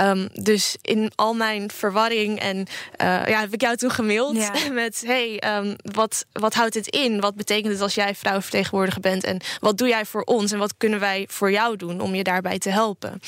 Um, 0.00 0.28
dus 0.32 0.76
in 0.82 1.12
al 1.14 1.34
mijn 1.34 1.70
verwarring 1.70 2.40
en 2.40 2.56
uh, 2.56 2.66
ja, 3.26 3.40
heb 3.40 3.52
ik 3.52 3.60
jou 3.60 3.76
toen 3.76 3.90
gemaild 3.90 4.36
ja. 4.36 4.52
met: 4.72 5.02
hey, 5.06 5.56
um, 5.56 5.76
wat, 5.82 6.26
wat 6.32 6.54
houdt 6.54 6.74
het 6.74 6.86
in? 6.86 7.20
Wat 7.20 7.34
betekent 7.34 7.72
het 7.72 7.82
als 7.82 7.94
jij 7.94 8.14
vrouwenvertegenwoordiger 8.14 9.00
bent? 9.00 9.24
En 9.24 9.40
wat 9.60 9.78
doe 9.78 9.88
jij 9.88 10.04
voor 10.04 10.22
ons? 10.22 10.52
En 10.52 10.58
wat 10.58 10.74
kunnen 10.76 11.00
wij 11.00 11.24
voor 11.30 11.50
jou 11.50 11.76
doen 11.76 12.00
om 12.00 12.14
je 12.14 12.22
daarbij 12.22 12.58
te 12.58 12.70
helpen? 12.70 13.20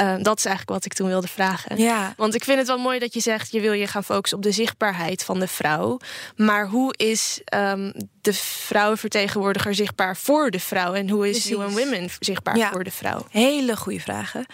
Uh, 0.00 0.14
dat 0.22 0.38
is 0.38 0.44
eigenlijk 0.44 0.68
wat 0.76 0.84
ik 0.84 0.92
toen 0.92 1.08
wilde 1.08 1.28
vragen. 1.28 1.76
Ja. 1.76 2.14
Want 2.16 2.34
ik 2.34 2.44
vind 2.44 2.58
het 2.58 2.66
wel 2.66 2.78
mooi 2.78 2.98
dat 2.98 3.14
je 3.14 3.20
zegt... 3.20 3.52
je 3.52 3.60
wil 3.60 3.72
je 3.72 3.86
gaan 3.86 4.04
focussen 4.04 4.38
op 4.38 4.44
de 4.44 4.52
zichtbaarheid 4.52 5.24
van 5.24 5.40
de 5.40 5.48
vrouw. 5.48 5.98
Maar 6.36 6.68
hoe 6.68 6.94
is 6.96 7.40
um, 7.54 7.92
de 8.22 8.32
vrouwenvertegenwoordiger 8.34 9.74
zichtbaar 9.74 10.16
voor 10.16 10.50
de 10.50 10.60
vrouw? 10.60 10.92
En 10.92 11.08
hoe 11.08 11.28
is 11.28 11.50
UN 11.50 11.70
Women 11.70 12.08
zichtbaar 12.20 12.70
voor 12.72 12.84
de 12.84 12.90
vrouw? 12.90 13.26
Hele 13.30 13.76
goede 13.76 14.00
vragen. 14.00 14.46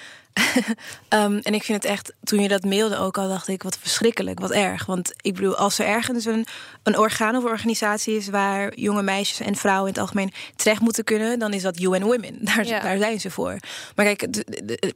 Ehm, 1.08 1.38
en 1.42 1.54
ik 1.54 1.62
vind 1.62 1.82
het 1.82 1.92
echt, 1.92 2.12
toen 2.22 2.40
je 2.40 2.48
dat 2.48 2.64
mailde 2.64 2.96
ook 2.96 3.18
al, 3.18 3.28
dacht 3.28 3.48
ik, 3.48 3.62
wat 3.62 3.78
verschrikkelijk, 3.80 4.40
wat 4.40 4.50
erg. 4.50 4.86
Want 4.86 5.12
ik 5.20 5.34
bedoel, 5.34 5.56
als 5.56 5.78
er 5.78 5.86
ergens 5.86 6.24
een, 6.24 6.46
een 6.82 6.98
orgaan 6.98 7.36
of 7.36 7.44
organisatie 7.44 8.16
is 8.16 8.28
waar 8.28 8.74
jonge 8.74 9.02
meisjes 9.02 9.40
en 9.40 9.56
vrouwen 9.56 9.86
in 9.86 9.92
het 9.92 10.02
algemeen 10.02 10.32
terecht 10.56 10.80
moeten 10.80 11.04
kunnen, 11.04 11.38
dan 11.38 11.52
is 11.52 11.62
dat 11.62 11.80
UN 11.80 12.02
Women. 12.02 12.38
Daar, 12.48 12.64
daar 12.64 12.98
zijn 12.98 13.20
ze 13.20 13.30
voor. 13.30 13.58
Maar 13.94 14.04
kijk, 14.04 14.32
de, 14.32 14.44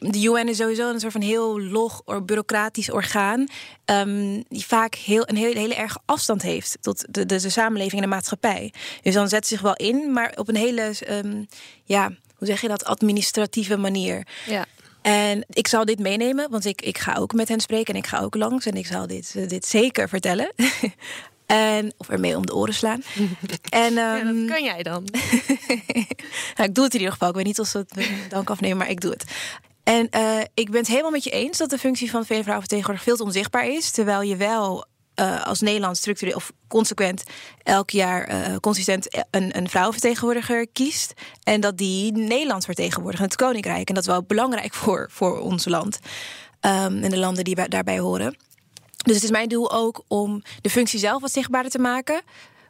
de, 0.01 0.23
UN 0.23 0.49
is 0.49 0.57
sowieso 0.57 0.91
een 0.91 1.01
soort 1.01 1.13
van 1.13 1.21
heel 1.21 1.61
log, 1.61 2.03
or, 2.05 2.25
bureaucratisch 2.25 2.91
orgaan. 2.91 3.47
Um, 3.85 4.45
die 4.49 4.67
vaak 4.67 4.95
heel, 4.95 5.23
een 5.27 5.37
hele, 5.37 5.59
hele 5.59 5.75
erge 5.75 5.99
afstand 6.05 6.43
heeft 6.43 6.77
tot 6.81 7.05
de, 7.09 7.27
de, 7.27 7.41
de 7.41 7.51
samenleving 7.51 8.03
en 8.03 8.09
de 8.09 8.15
maatschappij. 8.15 8.62
Dus 9.03 9.15
dan 9.15 9.29
zet 9.29 9.47
ze 9.47 9.55
zich 9.55 9.63
wel 9.63 9.77
in, 9.77 10.13
maar 10.13 10.33
op 10.37 10.49
een 10.49 10.57
hele, 10.57 10.95
um, 11.11 11.47
ja, 11.85 12.11
hoe 12.37 12.47
zeg 12.47 12.61
je 12.61 12.69
dat, 12.69 12.85
administratieve 12.85 13.77
manier. 13.77 14.27
Ja. 14.47 14.67
En 15.03 15.45
ik 15.49 15.69
zal 15.69 15.85
dit 15.85 15.99
meenemen, 15.99 16.51
want 16.51 16.65
ik, 16.65 16.83
ik 16.83 16.99
ga 16.99 17.15
ook 17.15 17.33
met 17.33 17.49
hen 17.49 17.61
spreken 17.61 17.95
en 17.95 18.01
ik 18.01 18.07
ga 18.07 18.21
ook 18.21 18.35
langs 18.35 18.67
en 18.67 18.75
ik 18.75 18.87
zal 18.87 19.07
dit, 19.07 19.35
eh, 19.37 19.49
dit 19.49 19.67
zeker 19.67 20.09
vertellen. 20.09 20.53
en, 21.47 21.95
of 21.97 22.09
ermee 22.09 22.37
om 22.37 22.47
de 22.47 22.55
oren 22.55 22.75
slaan. 22.75 23.03
en, 23.69 23.95
ja, 23.95 24.19
dat 24.19 24.27
ehm, 24.27 24.47
kan 24.47 24.65
jij 24.65 24.83
dan. 24.83 25.07
nou, 26.57 26.69
ik 26.69 26.75
doe 26.75 26.85
het 26.85 26.95
in 26.95 26.99
ieder 26.99 27.13
geval. 27.13 27.29
Ik 27.29 27.35
weet 27.35 27.45
niet 27.45 27.61
of 27.61 27.67
ze 27.67 27.79
het 27.79 28.09
dank 28.29 28.51
afnemen, 28.51 28.77
maar 28.77 28.91
ik 28.91 29.01
doe 29.01 29.11
het. 29.11 29.25
En 29.83 30.09
uh, 30.17 30.41
ik 30.55 30.71
ben 30.71 30.81
het 30.81 30.89
helemaal 30.89 31.11
met 31.11 31.25
je 31.25 31.31
eens 31.31 31.59
dat 31.59 31.71
de 31.71 31.79
functie 31.79 32.11
van 32.11 32.27
VN-vrouw 32.27 32.59
vertegenwoordiger 32.59 33.09
veel 33.09 33.17
te 33.17 33.25
onzichtbaar 33.25 33.67
is. 33.67 33.91
Terwijl 33.91 34.23
je 34.23 34.37
wel 34.37 34.87
uh, 35.17 35.45
als 35.45 35.61
Nederland 35.61 35.97
structureel 35.97 36.35
of 36.35 36.53
consequent 36.69 37.23
elk 37.63 37.91
jaar 37.91 38.31
uh, 38.31 38.57
consistent 38.57 39.25
een, 39.31 39.57
een 39.57 39.69
vrouwenvertegenwoordiger 39.69 40.67
kiest. 40.73 41.13
En 41.43 41.61
dat 41.61 41.79
die 41.79 42.13
Nederland 42.13 42.65
in 42.67 43.25
het 43.25 43.37
Koninkrijk. 43.37 43.89
En 43.89 43.95
dat 43.95 44.03
is 44.03 44.11
wel 44.11 44.23
belangrijk 44.23 44.75
voor, 44.83 45.09
voor 45.11 45.41
ons 45.41 45.65
land 45.65 45.99
um, 46.61 47.03
en 47.03 47.11
de 47.11 47.19
landen 47.19 47.45
die 47.45 47.69
daarbij 47.69 47.99
horen. 47.99 48.37
Dus 48.97 49.15
het 49.15 49.25
is 49.25 49.31
mijn 49.31 49.49
doel 49.49 49.73
ook 49.73 50.05
om 50.09 50.43
de 50.61 50.71
functie 50.71 50.99
zelf 50.99 51.21
wat 51.21 51.33
zichtbaarder 51.33 51.71
te 51.71 51.79
maken. 51.79 52.23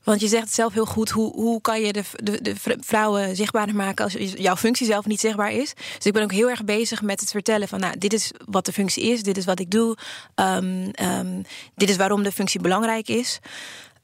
Want 0.04 0.20
je 0.20 0.28
zegt 0.28 0.44
het 0.44 0.54
zelf 0.54 0.72
heel 0.72 0.86
goed, 0.86 1.10
hoe, 1.10 1.32
hoe 1.32 1.60
kan 1.60 1.80
je 1.80 1.92
de, 1.92 2.02
de, 2.22 2.42
de 2.42 2.54
vrouwen 2.80 3.36
zichtbaarder 3.36 3.74
maken 3.74 4.04
als 4.04 4.12
jouw 4.18 4.56
functie 4.56 4.86
zelf 4.86 5.06
niet 5.06 5.20
zichtbaar 5.20 5.52
is. 5.52 5.74
Dus 5.96 6.06
ik 6.06 6.12
ben 6.12 6.22
ook 6.22 6.32
heel 6.32 6.50
erg 6.50 6.64
bezig 6.64 7.02
met 7.02 7.20
het 7.20 7.30
vertellen 7.30 7.68
van, 7.68 7.80
nou, 7.80 7.98
dit 7.98 8.12
is 8.12 8.32
wat 8.46 8.64
de 8.64 8.72
functie 8.72 9.04
is, 9.04 9.22
dit 9.22 9.36
is 9.36 9.44
wat 9.44 9.60
ik 9.60 9.70
doe, 9.70 9.96
um, 10.34 10.90
um, 11.02 11.42
dit 11.74 11.90
is 11.90 11.96
waarom 11.96 12.22
de 12.22 12.32
functie 12.32 12.60
belangrijk 12.60 13.08
is. 13.08 13.40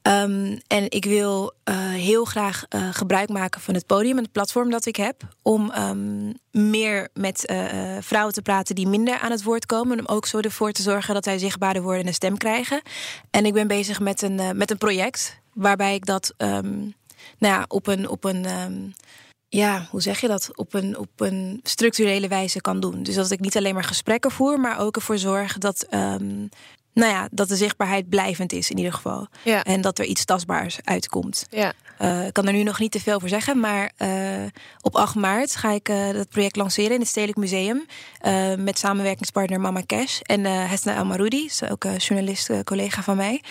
Um, 0.01 0.59
en 0.67 0.85
ik 0.89 1.05
wil 1.05 1.53
uh, 1.69 1.75
heel 1.89 2.25
graag 2.25 2.65
uh, 2.69 2.89
gebruik 2.91 3.29
maken 3.29 3.61
van 3.61 3.73
het 3.73 3.85
podium 3.85 4.17
en 4.17 4.23
het 4.23 4.31
platform 4.31 4.69
dat 4.69 4.85
ik 4.85 4.95
heb. 4.95 5.21
Om 5.41 5.71
meer 6.51 7.09
met 7.13 7.51
uh, 7.51 7.65
vrouwen 7.99 8.33
te 8.33 8.41
praten 8.41 8.75
die 8.75 8.87
minder 8.87 9.19
aan 9.19 9.31
het 9.31 9.43
woord 9.43 9.65
komen. 9.65 9.99
Om 9.99 10.05
ook 10.05 10.25
zo 10.25 10.39
ervoor 10.39 10.71
te 10.71 10.81
zorgen 10.81 11.13
dat 11.13 11.23
zij 11.23 11.37
zichtbaarder 11.37 11.81
worden 11.81 12.01
en 12.01 12.07
een 12.07 12.13
stem 12.13 12.37
krijgen. 12.37 12.81
En 13.31 13.45
ik 13.45 13.53
ben 13.53 13.67
bezig 13.67 13.99
met 13.99 14.21
een, 14.21 14.57
met 14.57 14.71
een 14.71 14.77
project 14.77 15.38
waarbij 15.53 15.95
ik 15.95 16.05
dat 16.05 16.33
um, 16.37 16.93
nou 17.37 17.53
ja, 17.53 17.65
op 17.67 17.87
een. 17.87 18.09
Op 18.09 18.23
een 18.23 18.61
um, 18.61 18.93
ja, 19.49 19.87
hoe 19.91 20.01
zeg 20.01 20.21
je 20.21 20.27
dat? 20.27 20.57
Op 20.57 20.73
een, 20.73 20.97
op 20.97 21.09
een 21.15 21.59
structurele 21.63 22.27
wijze 22.27 22.61
kan 22.61 22.79
doen. 22.79 23.03
Dus 23.03 23.15
dat 23.15 23.31
ik 23.31 23.39
niet 23.39 23.57
alleen 23.57 23.73
maar 23.73 23.83
gesprekken 23.83 24.31
voer, 24.31 24.59
maar 24.59 24.79
ook 24.79 24.95
ervoor 24.95 25.17
zorg 25.17 25.57
dat, 25.57 25.87
um, 25.89 26.49
nou 26.93 27.11
ja, 27.11 27.27
dat 27.31 27.47
de 27.47 27.55
zichtbaarheid 27.55 28.09
blijvend 28.09 28.53
is 28.53 28.69
in 28.69 28.77
ieder 28.77 28.93
geval. 28.93 29.27
Ja. 29.43 29.63
En 29.63 29.81
dat 29.81 29.99
er 29.99 30.05
iets 30.05 30.25
tastbaars 30.25 30.79
uitkomt. 30.83 31.45
Ja. 31.49 31.73
Uh, 32.01 32.25
ik 32.25 32.33
kan 32.33 32.47
er 32.47 32.53
nu 32.53 32.63
nog 32.63 32.79
niet 32.79 32.91
te 32.91 32.99
veel 32.99 33.19
voor 33.19 33.29
zeggen, 33.29 33.59
maar 33.59 33.91
uh, 33.97 34.09
op 34.81 34.95
8 34.95 35.15
maart 35.15 35.55
ga 35.55 35.71
ik 35.71 35.89
uh, 35.89 36.11
dat 36.11 36.29
project 36.29 36.55
lanceren 36.55 36.93
in 36.93 36.99
het 36.99 37.09
Stedelijk 37.09 37.37
Museum. 37.37 37.85
met 38.63 38.79
samenwerkingspartner 38.79 39.59
Mama 39.59 39.81
Cash 39.85 40.19
en 40.19 40.45
Hesna 40.45 40.95
El 40.95 41.05
Maroudi, 41.05 41.45
is 41.45 41.63
ook 41.69 41.83
een 41.83 41.97
journalist, 41.97 42.63
collega 42.63 43.01
van 43.01 43.17
mij. 43.17 43.41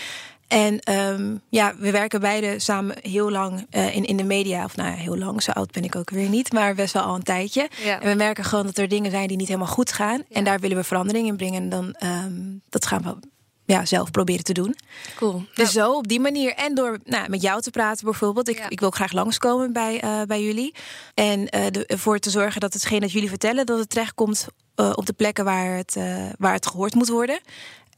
En 0.49 0.93
um, 0.93 1.41
ja, 1.49 1.75
we 1.79 1.91
werken 1.91 2.21
beide 2.21 2.59
samen 2.59 2.97
heel 3.01 3.31
lang 3.31 3.67
uh, 3.71 3.97
in, 3.97 4.05
in 4.05 4.17
de 4.17 4.25
media. 4.25 4.65
Of 4.65 4.77
nou 4.77 4.91
ja, 4.91 4.97
heel 4.97 5.19
lang, 5.19 5.43
zo 5.43 5.51
oud 5.51 5.71
ben 5.71 5.85
ik 5.85 5.97
ook 5.97 6.11
weer 6.11 6.29
niet. 6.29 6.53
Maar 6.53 6.75
best 6.75 6.93
wel 6.93 7.03
al 7.03 7.15
een 7.15 7.23
tijdje. 7.23 7.69
Ja. 7.85 8.01
En 8.01 8.09
we 8.09 8.15
merken 8.15 8.45
gewoon 8.45 8.67
dat 8.67 8.79
er 8.79 8.89
dingen 8.89 9.11
zijn 9.11 9.29
die 9.29 9.37
niet 9.37 9.47
helemaal 9.47 9.69
goed 9.69 9.93
gaan. 9.93 10.17
Ja. 10.29 10.37
En 10.37 10.45
daar 10.45 10.61
willen 10.61 10.77
we 10.77 10.85
verandering 10.85 11.27
in 11.27 11.37
brengen. 11.37 11.63
En 11.63 11.69
dan, 11.69 11.97
um, 12.25 12.63
dat 12.69 12.87
gaan 12.87 13.03
we 13.03 13.17
ja, 13.65 13.85
zelf 13.85 14.11
proberen 14.11 14.45
te 14.45 14.53
doen. 14.53 14.77
Cool. 15.17 15.45
Dus 15.55 15.73
ja. 15.73 15.81
zo 15.81 15.93
op 15.93 16.09
die 16.09 16.21
manier. 16.21 16.55
En 16.55 16.75
door 16.75 16.99
nou, 17.05 17.29
met 17.29 17.43
jou 17.43 17.61
te 17.61 17.71
praten 17.71 18.05
bijvoorbeeld. 18.05 18.49
Ik, 18.49 18.67
ik 18.69 18.81
wil 18.81 18.91
graag 18.91 19.13
langskomen 19.13 19.73
bij, 19.73 20.05
uh, 20.05 20.23
bij 20.27 20.43
jullie. 20.43 20.75
En 21.15 21.41
uh, 21.41 21.67
de, 21.71 21.87
ervoor 21.87 22.19
te 22.19 22.31
zorgen 22.31 22.61
dat 22.61 22.73
hetgeen 22.73 23.01
dat 23.01 23.13
jullie 23.13 23.29
vertellen... 23.29 23.67
dat 23.67 23.79
het 23.79 23.91
terechtkomt 23.91 24.47
uh, 24.77 24.93
op 24.95 25.07
de 25.07 25.13
plekken 25.13 25.45
waar 25.45 25.77
het, 25.77 25.97
waar 26.39 26.53
het 26.53 26.67
gehoord 26.67 26.95
moet 26.95 27.09
worden. 27.09 27.41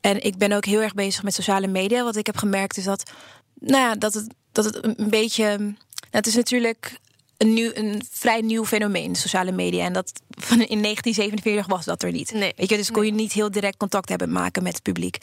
En 0.00 0.22
ik 0.22 0.38
ben 0.38 0.52
ook 0.52 0.64
heel 0.64 0.80
erg 0.80 0.94
bezig 0.94 1.22
met 1.22 1.34
sociale 1.34 1.66
media. 1.66 2.04
Wat 2.04 2.16
ik 2.16 2.26
heb 2.26 2.36
gemerkt 2.36 2.76
is 2.76 2.84
dat, 2.84 3.10
nou 3.54 3.82
ja, 3.82 3.94
dat, 3.94 4.14
het, 4.14 4.34
dat 4.52 4.64
het 4.64 4.78
een 4.82 5.10
beetje. 5.10 5.44
Nou, 5.58 5.74
het 6.10 6.26
is 6.26 6.34
natuurlijk 6.34 6.98
een, 7.36 7.52
nieuw, 7.52 7.70
een 7.74 8.02
vrij 8.10 8.40
nieuw 8.40 8.64
fenomeen, 8.64 9.14
sociale 9.14 9.52
media. 9.52 9.84
En 9.84 9.92
dat 9.92 10.12
van 10.30 10.60
in 10.60 10.82
1947 10.82 11.66
was 11.66 11.84
dat 11.84 12.02
er 12.02 12.12
niet. 12.12 12.32
Nee. 12.32 12.52
Weet 12.56 12.68
je, 12.68 12.76
dus 12.76 12.90
kon 12.90 13.06
je 13.06 13.12
niet 13.12 13.32
heel 13.32 13.50
direct 13.50 13.76
contact 13.76 14.08
hebben 14.08 14.32
maken 14.32 14.62
met 14.62 14.72
het 14.72 14.82
publiek. 14.82 15.16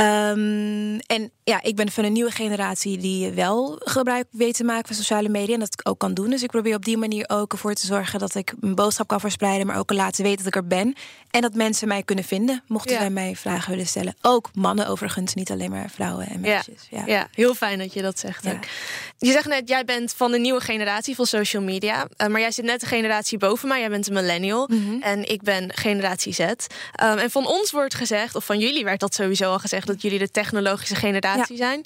Um, 0.00 0.98
en 0.98 1.30
ja, 1.44 1.62
ik 1.62 1.76
ben 1.76 1.90
van 1.90 2.04
een 2.04 2.12
nieuwe 2.12 2.30
generatie 2.30 2.98
die 2.98 3.30
wel 3.30 3.76
gebruik 3.78 4.26
weet 4.30 4.54
te 4.54 4.64
maken 4.64 4.86
van 4.86 4.96
sociale 4.96 5.28
media. 5.28 5.54
En 5.54 5.60
dat 5.60 5.72
ik 5.72 5.88
ook 5.88 5.98
kan 5.98 6.14
doen. 6.14 6.30
Dus 6.30 6.42
ik 6.42 6.50
probeer 6.50 6.74
op 6.74 6.84
die 6.84 6.96
manier 6.96 7.24
ook 7.28 7.52
ervoor 7.52 7.74
te 7.74 7.86
zorgen 7.86 8.18
dat 8.18 8.34
ik 8.34 8.52
mijn 8.60 8.74
boodschap 8.74 9.08
kan 9.08 9.20
verspreiden. 9.20 9.66
Maar 9.66 9.78
ook 9.78 9.92
laten 9.92 10.22
weten 10.22 10.38
dat 10.38 10.46
ik 10.46 10.56
er 10.56 10.66
ben. 10.66 10.94
En 11.30 11.40
dat 11.40 11.54
mensen 11.54 11.88
mij 11.88 12.02
kunnen 12.02 12.24
vinden. 12.24 12.62
Mochten 12.66 12.92
ja. 12.92 12.98
zij 12.98 13.10
mij 13.10 13.36
vragen 13.36 13.70
willen 13.70 13.86
stellen. 13.86 14.14
Ook 14.22 14.50
mannen 14.54 14.86
overigens, 14.86 15.34
niet 15.34 15.50
alleen 15.50 15.70
maar 15.70 15.90
vrouwen 15.90 16.28
en 16.28 16.40
meisjes. 16.40 16.86
Ja, 16.90 16.98
ja. 16.98 17.06
ja 17.06 17.28
heel 17.32 17.54
fijn 17.54 17.78
dat 17.78 17.92
je 17.92 18.02
dat 18.02 18.18
zegt. 18.18 18.44
Je 19.18 19.32
zegt 19.32 19.46
net, 19.46 19.68
jij 19.68 19.84
bent 19.84 20.12
van 20.12 20.30
de 20.30 20.38
nieuwe 20.38 20.60
generatie 20.60 21.14
van 21.14 21.26
social 21.26 21.62
media. 21.62 22.08
Uh, 22.16 22.28
maar 22.28 22.40
jij 22.40 22.50
zit 22.50 22.64
net 22.64 22.82
een 22.82 22.88
generatie 22.88 23.38
boven 23.38 23.68
mij. 23.68 23.80
Jij 23.80 23.88
bent 23.88 24.06
een 24.06 24.14
millennial. 24.14 24.66
Mhm. 24.66 24.78
Mm 24.78 24.86
-hmm. 24.86 25.02
En 25.02 25.30
ik 25.30 25.42
ben 25.42 25.72
generatie 25.74 26.32
Z. 26.32 26.40
Um, 26.40 26.56
en 26.96 27.30
van 27.30 27.46
ons 27.46 27.70
wordt 27.70 27.94
gezegd, 27.94 28.34
of 28.34 28.44
van 28.44 28.58
jullie 28.58 28.84
werd 28.84 29.00
dat 29.00 29.14
sowieso 29.14 29.50
al 29.50 29.58
gezegd 29.58 29.87
dat 29.88 30.02
jullie 30.02 30.18
de 30.18 30.30
technologische 30.30 30.94
generatie 30.94 31.56
ja. 31.56 31.64
zijn. 31.66 31.84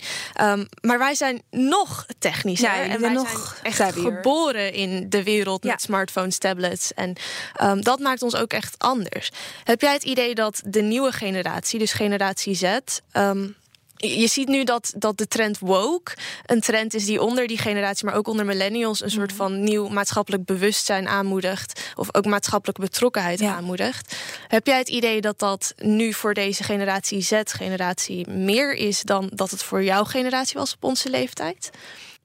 Um, 0.58 0.68
maar 0.80 0.98
wij 0.98 1.14
zijn 1.14 1.42
nog 1.50 2.06
technischer. 2.18 2.74
Ja, 2.74 2.82
en 2.82 3.00
wij 3.00 3.12
nog 3.12 3.58
zijn 3.62 3.74
echt 3.74 3.92
geboren 3.98 4.72
in 4.72 5.08
de 5.08 5.22
wereld 5.22 5.64
met 5.64 5.82
smartphones, 5.82 6.38
tablets. 6.38 6.94
En 6.94 7.16
um, 7.62 7.82
dat 7.82 7.98
maakt 7.98 8.22
ons 8.22 8.36
ook 8.36 8.52
echt 8.52 8.74
anders. 8.78 9.30
Heb 9.64 9.80
jij 9.80 9.92
het 9.92 10.04
idee 10.04 10.34
dat 10.34 10.62
de 10.66 10.82
nieuwe 10.82 11.12
generatie, 11.12 11.78
dus 11.78 11.92
generatie 11.92 12.54
Z... 12.54 12.78
Um, 13.12 13.60
je 14.08 14.26
ziet 14.26 14.48
nu 14.48 14.64
dat, 14.64 14.92
dat 14.96 15.18
de 15.18 15.28
trend 15.28 15.58
woke 15.58 16.12
een 16.46 16.60
trend 16.60 16.94
is 16.94 17.04
die 17.04 17.22
onder 17.22 17.46
die 17.46 17.58
generatie, 17.58 18.06
maar 18.06 18.14
ook 18.14 18.28
onder 18.28 18.44
millennials, 18.44 19.02
een 19.02 19.10
soort 19.10 19.32
van 19.32 19.64
nieuw 19.64 19.88
maatschappelijk 19.88 20.44
bewustzijn 20.44 21.08
aanmoedigt. 21.08 21.92
Of 21.96 22.14
ook 22.14 22.24
maatschappelijke 22.24 22.80
betrokkenheid 22.82 23.38
ja. 23.38 23.54
aanmoedigt. 23.54 24.16
Heb 24.48 24.66
jij 24.66 24.78
het 24.78 24.88
idee 24.88 25.20
dat 25.20 25.38
dat 25.38 25.74
nu 25.76 26.12
voor 26.12 26.34
deze 26.34 26.62
generatie 26.62 27.20
Z-generatie 27.20 28.28
meer 28.28 28.74
is 28.74 29.02
dan 29.02 29.30
dat 29.34 29.50
het 29.50 29.62
voor 29.62 29.84
jouw 29.84 30.04
generatie 30.04 30.58
was 30.58 30.74
op 30.74 30.84
onze 30.84 31.10
leeftijd? 31.10 31.70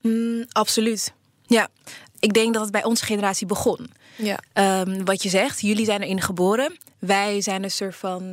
Mm, 0.02 0.46
absoluut. 0.50 1.14
Ja, 1.46 1.68
ik 2.20 2.34
denk 2.34 2.54
dat 2.54 2.64
het 2.64 2.72
bij 2.72 2.84
onze 2.84 3.06
generatie 3.06 3.48
begon. 3.48 3.90
Ja. 4.18 4.40
Um, 4.82 5.06
wat 5.06 5.24
je 5.24 5.30
zegt, 5.30 5.62
jullie 5.62 5.86
zijn 5.86 6.02
erin 6.02 6.22
geboren. 6.22 6.78
Wij 7.00 7.42
zijn 7.42 7.64
een 7.64 7.72
soort 7.72 7.96
van 7.96 8.24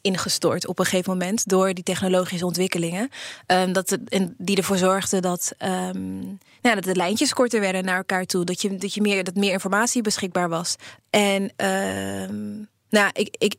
ingestort 0.00 0.66
op 0.66 0.78
een 0.78 0.84
gegeven 0.84 1.12
moment 1.12 1.48
door 1.48 1.74
die 1.74 1.84
technologische 1.84 2.46
ontwikkelingen. 2.46 3.10
Um, 3.46 3.72
dat 3.72 3.98
en 4.08 4.34
die 4.38 4.56
ervoor 4.56 4.76
zorgden 4.76 5.22
dat, 5.22 5.52
um, 5.58 6.38
nou, 6.62 6.74
dat 6.74 6.84
de 6.84 6.94
lijntjes 6.94 7.32
korter 7.32 7.60
werden 7.60 7.84
naar 7.84 7.96
elkaar 7.96 8.24
toe. 8.24 8.44
Dat, 8.44 8.62
je, 8.62 8.76
dat, 8.76 8.94
je 8.94 9.00
meer, 9.00 9.24
dat 9.24 9.34
meer 9.34 9.52
informatie 9.52 10.02
beschikbaar 10.02 10.48
was. 10.48 10.76
En 11.10 11.52
nou, 12.90 13.10
ik, 13.12 13.36
ik, 13.38 13.54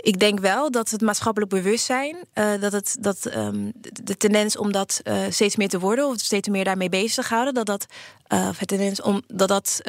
ik 0.00 0.18
denk 0.18 0.40
wel 0.40 0.70
dat 0.70 0.90
het 0.90 1.00
maatschappelijk 1.00 1.52
bewustzijn, 1.52 2.16
uh, 2.34 2.60
dat, 2.60 2.72
het, 2.72 2.96
dat 3.00 3.34
um, 3.36 3.72
de 4.02 4.16
tendens 4.16 4.56
om 4.56 4.72
dat 4.72 5.00
uh, 5.04 5.18
steeds 5.28 5.56
meer 5.56 5.68
te 5.68 5.78
worden, 5.78 6.06
of 6.06 6.18
steeds 6.18 6.48
meer 6.48 6.64
daarmee 6.64 6.88
bezig 6.88 7.26
te 7.26 7.34
houden, 7.34 7.54
dat 7.54 7.66
dat, 7.66 7.86
of 8.28 8.58
het 8.58 8.68
tendens 8.68 9.02
om, 9.02 9.22
dat, 9.26 9.48
dat 9.48 9.82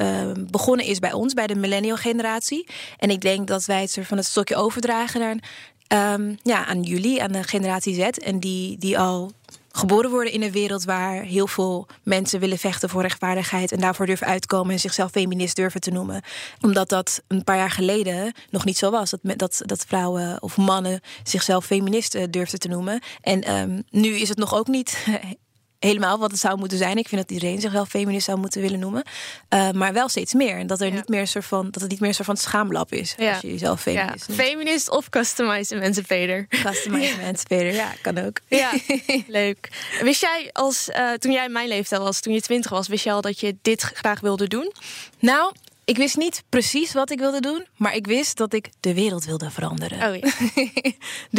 begonnen 0.52 0.86
is 0.86 1.00
bij 1.00 1.14
ons, 1.14 1.34
bij 1.34 1.48
de 1.48 1.56
millennial 1.56 1.98
generatie. 1.98 2.68
En 2.98 3.10
ik 3.10 3.22
denk 3.22 3.48
dat 3.48 3.66
wij 3.66 3.82
het 3.82 3.92
soort 3.92 4.08
van 4.08 4.18
het 4.18 4.26
stokje 4.26 4.56
overdragen 4.56 5.20
naar, 5.20 6.14
um, 6.14 6.38
ja, 6.44 6.66
aan 6.66 6.82
jullie, 6.82 7.24
aan 7.24 7.32
de 7.32 7.44
generatie 7.44 7.94
Z, 7.94 8.00
en 8.00 8.40
die, 8.40 8.78
die 8.78 9.00
al 9.00 9.32
geboren 9.78 10.10
worden 10.10 10.34
in 10.34 10.42
een 10.42 10.52
wereld 10.52 10.84
waar 10.84 11.22
heel 11.22 11.48
veel 11.48 11.88
mensen 12.04 12.40
willen 12.40 12.58
vechten 12.58 12.90
voor 12.90 13.02
rechtvaardigheid 13.02 13.72
en 13.72 13.80
daarvoor 13.80 14.06
durven 14.06 14.28
uitkomen 14.28 14.74
en 14.74 14.80
zichzelf 14.80 15.12
feminist 15.12 15.56
durven 15.56 15.82
te 15.82 15.92
noemen. 15.92 16.22
Omdat 16.62 16.90
dat 16.90 17.22
een 17.28 17.44
paar 17.44 17.58
jaar 17.58 17.72
geleden 17.72 18.34
nog 18.50 18.66
niet 18.66 18.78
zo 18.78 18.92
was. 18.92 19.10
Dat, 19.10 19.20
dat, 19.40 19.62
dat 19.66 19.86
vrouwen 19.88 20.42
of 20.42 20.58
mannen 20.58 21.02
zichzelf 21.24 21.66
feministen 21.66 22.32
durfden 22.32 22.60
te 22.60 22.68
noemen. 22.68 23.02
En 23.22 23.56
um, 23.56 23.84
nu 23.90 24.10
is 24.10 24.30
het 24.30 24.38
nog 24.38 24.56
ook 24.56 24.68
niet 24.68 25.06
helemaal 25.80 26.20
wat 26.20 26.32
het 26.32 26.40
zou 26.40 26.58
moeten 26.58 26.78
zijn. 26.78 26.98
Ik 26.98 27.08
vind 27.08 27.22
dat 27.22 27.32
iedereen 27.32 27.62
zich 27.62 27.72
wel 27.72 27.86
feminist 27.86 28.26
zou 28.26 28.40
moeten 28.40 28.62
willen 28.62 28.80
noemen. 28.80 29.04
Uh, 29.50 29.72
maar 29.72 29.94
wel 29.94 30.10
steeds 30.10 30.34
meer. 30.34 30.58
En 30.58 30.68
dat, 30.68 30.82
er 30.82 30.92
niet 30.92 31.08
meer 31.08 31.20
een 31.20 31.28
soort 31.28 31.46
van, 31.46 31.70
dat 31.72 31.82
het 31.82 31.92
niet 31.92 32.00
meer 32.00 32.10
een 32.10 32.16
soort 32.16 32.28
van 32.28 32.38
schaamlap 32.38 32.94
is. 32.94 33.14
Ja. 33.18 33.32
Als 33.32 33.42
je 33.42 33.48
jezelf 33.48 33.82
feminist 33.82 34.28
ja. 34.28 34.34
Feminist 34.34 34.90
of 34.90 35.10
customized 35.10 35.72
emancipator. 35.72 36.48
Customized 36.48 37.18
emancipator, 37.18 37.72
ja, 37.72 37.94
kan 38.02 38.18
ook. 38.18 38.40
Ja, 38.48 38.72
leuk. 39.28 39.70
Wist 40.02 40.22
jij 40.22 40.50
als, 40.54 40.90
uh, 40.90 41.14
toen 41.14 41.32
jij 41.32 41.50
mijn 41.50 41.68
leeftijd 41.68 42.02
was, 42.02 42.20
toen 42.20 42.34
je 42.34 42.42
twintig 42.42 42.72
was, 42.72 42.88
wist 42.88 43.04
je 43.04 43.12
al 43.12 43.22
dat 43.22 43.40
je 43.40 43.58
dit 43.62 43.82
graag 43.82 44.20
wilde 44.20 44.48
doen? 44.48 44.74
Nou, 45.20 45.54
ik 45.88 45.98
wist 45.98 46.18
niet 46.18 46.44
precies 46.50 46.94
wat 46.94 47.12
ik 47.12 47.20
wilde 47.20 47.40
doen, 47.40 47.66
maar 47.76 47.96
ik 47.96 48.08
wist 48.08 48.38
dat 48.38 48.54
ik 48.54 48.70
de 48.80 48.94
wereld 48.94 49.26
wilde 49.26 49.52
veranderen. 49.52 50.10
Oh 50.10 50.16
ja. 50.16 50.32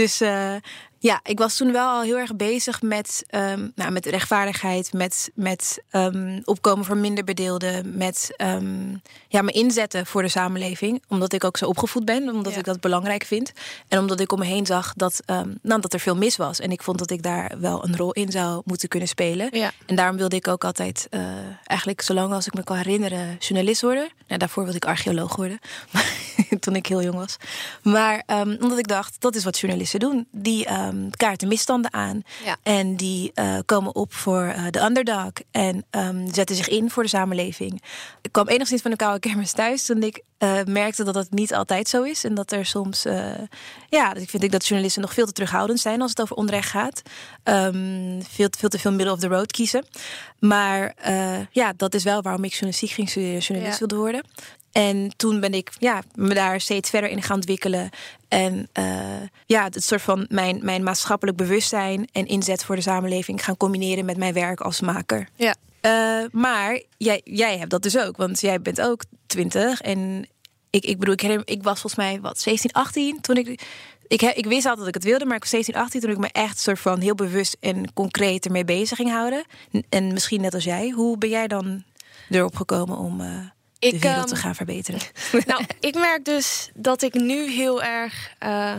dus 0.02 0.23
uh, 0.23 0.54
ja, 0.99 1.21
ik 1.25 1.38
was 1.38 1.57
toen 1.57 1.73
wel 1.73 1.88
al 1.88 2.02
heel 2.02 2.19
erg 2.19 2.37
bezig 2.37 2.83
met, 2.83 3.25
um, 3.31 3.73
nou, 3.75 3.90
met 3.90 4.07
rechtvaardigheid, 4.07 4.93
met, 4.93 5.31
met 5.35 5.83
um, 5.93 6.40
opkomen 6.45 6.85
voor 6.85 6.97
minder 6.97 7.25
bedeelden, 7.25 7.97
met 7.97 8.35
um, 8.37 9.02
ja, 9.28 9.43
me 9.43 9.50
inzetten 9.50 10.07
voor 10.07 10.23
de 10.23 10.28
samenleving. 10.28 11.02
Omdat 11.09 11.33
ik 11.33 11.45
ook 11.45 11.57
zo 11.57 11.67
opgevoed 11.67 12.05
ben, 12.05 12.28
omdat 12.28 12.57
ik 12.57 12.64
dat 12.64 12.81
belangrijk 12.81 13.25
vind. 13.25 13.52
En 13.88 13.99
omdat 13.99 14.21
ik 14.21 14.33
om 14.33 14.38
me 14.38 14.45
heen 14.45 14.67
zag 14.67 14.93
dat, 14.97 15.23
nou, 15.62 15.81
dat 15.81 15.93
er 15.93 16.00
veel 16.00 16.17
mis 16.17 16.37
was. 16.37 16.61
En 16.61 16.71
ik 16.71 16.83
vond 16.83 16.99
dat 16.99 17.11
ik 17.11 17.23
daar 17.23 17.55
wel 17.61 17.85
een 17.85 17.97
rol 17.97 18.12
in 18.12 18.31
zou 18.31 18.62
moeten 18.64 18.88
kunnen 18.88 19.09
spelen. 19.09 19.49
Ja. 19.52 19.73
En 19.87 19.97
daarom 19.97 20.17
wilde 20.17 20.37
ik 20.37 20.49
ook 20.49 20.64
altijd, 20.64 21.07
uh, 21.11 21.21
eigenlijk 21.64 22.00
zolang 22.00 22.33
als 22.33 22.47
ik 22.47 22.55
me 22.55 22.64
kan 22.64 22.76
herinneren, 22.76 23.37
journalist 23.38 23.83
worden. 23.83 24.09
Nou, 24.26 24.38
daarvoor 24.38 24.62
wilde 24.62 24.78
ik 24.78 24.85
archeoloog 24.85 25.37
worden, 25.37 25.59
toen 26.61 26.77
ik 26.77 26.87
heel 26.87 27.03
jong 27.03 27.15
was. 27.15 27.37
Maar 27.83 28.23
omdat 28.61 28.79
ik 28.79 28.88
dacht, 28.88 29.21
dat 29.21 29.35
is 29.35 29.45
wat 29.45 29.59
journalisten 29.59 30.00
doen. 30.00 30.27
Die 30.31 30.73
um, 30.73 31.11
kaarten 31.17 31.49
misstanden 31.49 31.93
aan. 31.93 32.23
Ja. 32.45 32.57
En 32.62 32.97
die 32.97 33.33
uh, 33.35 33.59
komen 33.65 33.95
op 33.95 34.15
voor 34.15 34.43
uh, 34.45 34.65
de 34.71 34.81
underdog. 34.81 35.31
En 35.50 35.85
um, 35.91 36.35
zetten 36.35 36.57
zich 36.57 36.69
in 36.69 36.91
voor 36.91 37.03
de 37.03 37.09
samenleving. 37.09 37.83
Ik 38.23 38.33
kwam 38.33 38.49
enigszins 38.49 38.83
van 38.83 38.91
de 38.91 38.97
koude 38.97 39.19
kermis 39.19 39.53
thuis 39.53 39.85
toen 39.85 40.03
ik 40.03 40.23
uh, 40.38 40.65
merkte 40.65 41.05
dat 41.05 41.15
dat 41.15 41.31
niet 41.31 41.55
altijd 41.55 41.88
zo 41.88 42.03
is. 42.03 42.25
En 42.25 42.35
dat 42.35 42.53
er 42.53 42.67
soms, 42.67 43.03
ja, 43.88 44.15
ik 44.15 44.31
vind 44.31 44.43
ik 44.43 44.53
dat 44.53 44.67
journalisten 44.67 45.03
nog 45.03 45.15
veel 45.15 45.27
te 45.27 45.33
terughoudend 45.33 45.81
zijn 45.81 46.00
als 46.00 46.11
het 46.11 46.21
over 46.21 46.37
onrecht 46.37 46.71
gaat. 46.71 47.03
Veel, 48.29 48.49
veel 48.59 48.69
te 48.69 48.79
veel 48.79 48.93
middle 48.93 49.12
of 49.12 49.19
the 49.19 49.29
road 49.29 49.53
kiezen. 49.53 49.87
Maar 50.38 50.95
ja, 51.50 51.73
dat 51.77 51.95
is 51.95 52.05
wel 52.05 52.23
waarom 52.23 52.45
ik 52.45 52.50
journalistiek 52.50 52.91
ging 52.91 53.09
studeren, 53.09 53.38
journalist 53.38 53.79
ja. 53.79 53.87
wilde 53.87 53.97
worden. 54.03 54.23
En 54.73 55.13
toen 55.17 55.41
ben 55.41 55.55
ik 55.55 55.71
ja, 55.79 56.03
me 56.15 56.35
daar 56.35 56.61
steeds 56.61 56.91
verder 56.91 57.11
in 57.11 57.23
gaan 57.23 57.37
ontwikkelen. 57.37 57.91
En 58.29 58.69
uh, 58.79 58.85
ja, 59.47 59.65
het 59.65 59.85
soort 59.85 60.03
van 60.03 60.27
mijn, 60.29 60.59
mijn 60.63 60.83
maatschappelijk 60.83 61.37
bewustzijn 61.37 62.09
en 62.13 62.27
inzet 62.27 62.65
voor 62.65 62.77
de 62.77 62.83
samenleving 62.83 63.45
gaan 63.45 63.57
combineren 63.57 64.05
met 64.05 64.17
mijn 64.17 64.35
werk 64.35 64.61
als 64.61 64.81
maker. 64.81 65.29
Ja. 65.37 65.55
Uh, 65.83 66.29
maar 66.33 66.83
jij, 66.97 67.21
jij 67.25 67.59
hebt 67.59 67.71
dat 67.71 67.83
dus 67.83 67.99
ook, 67.99 68.17
want 68.17 68.41
jij 68.41 68.63
bent 68.63 68.81
ook 68.81 69.03
twintig. 69.27 69.81
En 69.81 70.29
ik, 70.71 70.85
ik 70.85 70.99
bedoel, 70.99 71.15
ik, 71.15 71.49
ik 71.49 71.63
was 71.63 71.81
volgens 71.81 71.95
mij 71.95 72.21
wat 72.21 72.41
17, 72.41 72.73
18 72.73 73.21
toen 73.21 73.37
ik. 73.37 73.63
Ik, 74.07 74.23
ik 74.23 74.47
wist 74.47 74.67
altijd 74.67 74.79
dat 74.79 74.89
ik 74.89 74.95
het 74.95 75.05
wilde, 75.05 75.25
maar 75.25 75.37
ik 75.37 75.41
was 75.41 75.51
17, 75.51 75.75
18 75.75 76.01
toen 76.01 76.11
ik 76.11 76.19
me 76.19 76.29
echt 76.33 76.59
soort 76.59 76.79
van 76.79 77.01
heel 77.01 77.15
bewust 77.15 77.57
en 77.61 77.93
concreet 77.93 78.45
ermee 78.45 78.65
bezig 78.65 78.97
ging 78.97 79.11
houden. 79.11 79.45
En 79.89 80.13
misschien 80.13 80.41
net 80.41 80.55
als 80.55 80.65
jij, 80.65 80.91
hoe 80.91 81.19
ben 81.19 81.29
jij 81.29 81.49
dan 81.49 81.85
erop 82.31 82.57
gekomen 82.57 82.97
om. 82.97 83.21
Uh, 83.21 83.47
ik, 83.78 83.90
de 83.92 83.99
wereld 83.99 84.28
te 84.28 84.37
gaan 84.37 84.54
verbeteren. 84.54 85.00
Nou, 85.47 85.64
ik 85.80 85.94
merk 85.94 86.25
dus 86.25 86.70
dat 86.75 87.02
ik 87.02 87.14
nu 87.14 87.50
heel 87.50 87.82
erg. 87.82 88.35
Uh, 88.42 88.75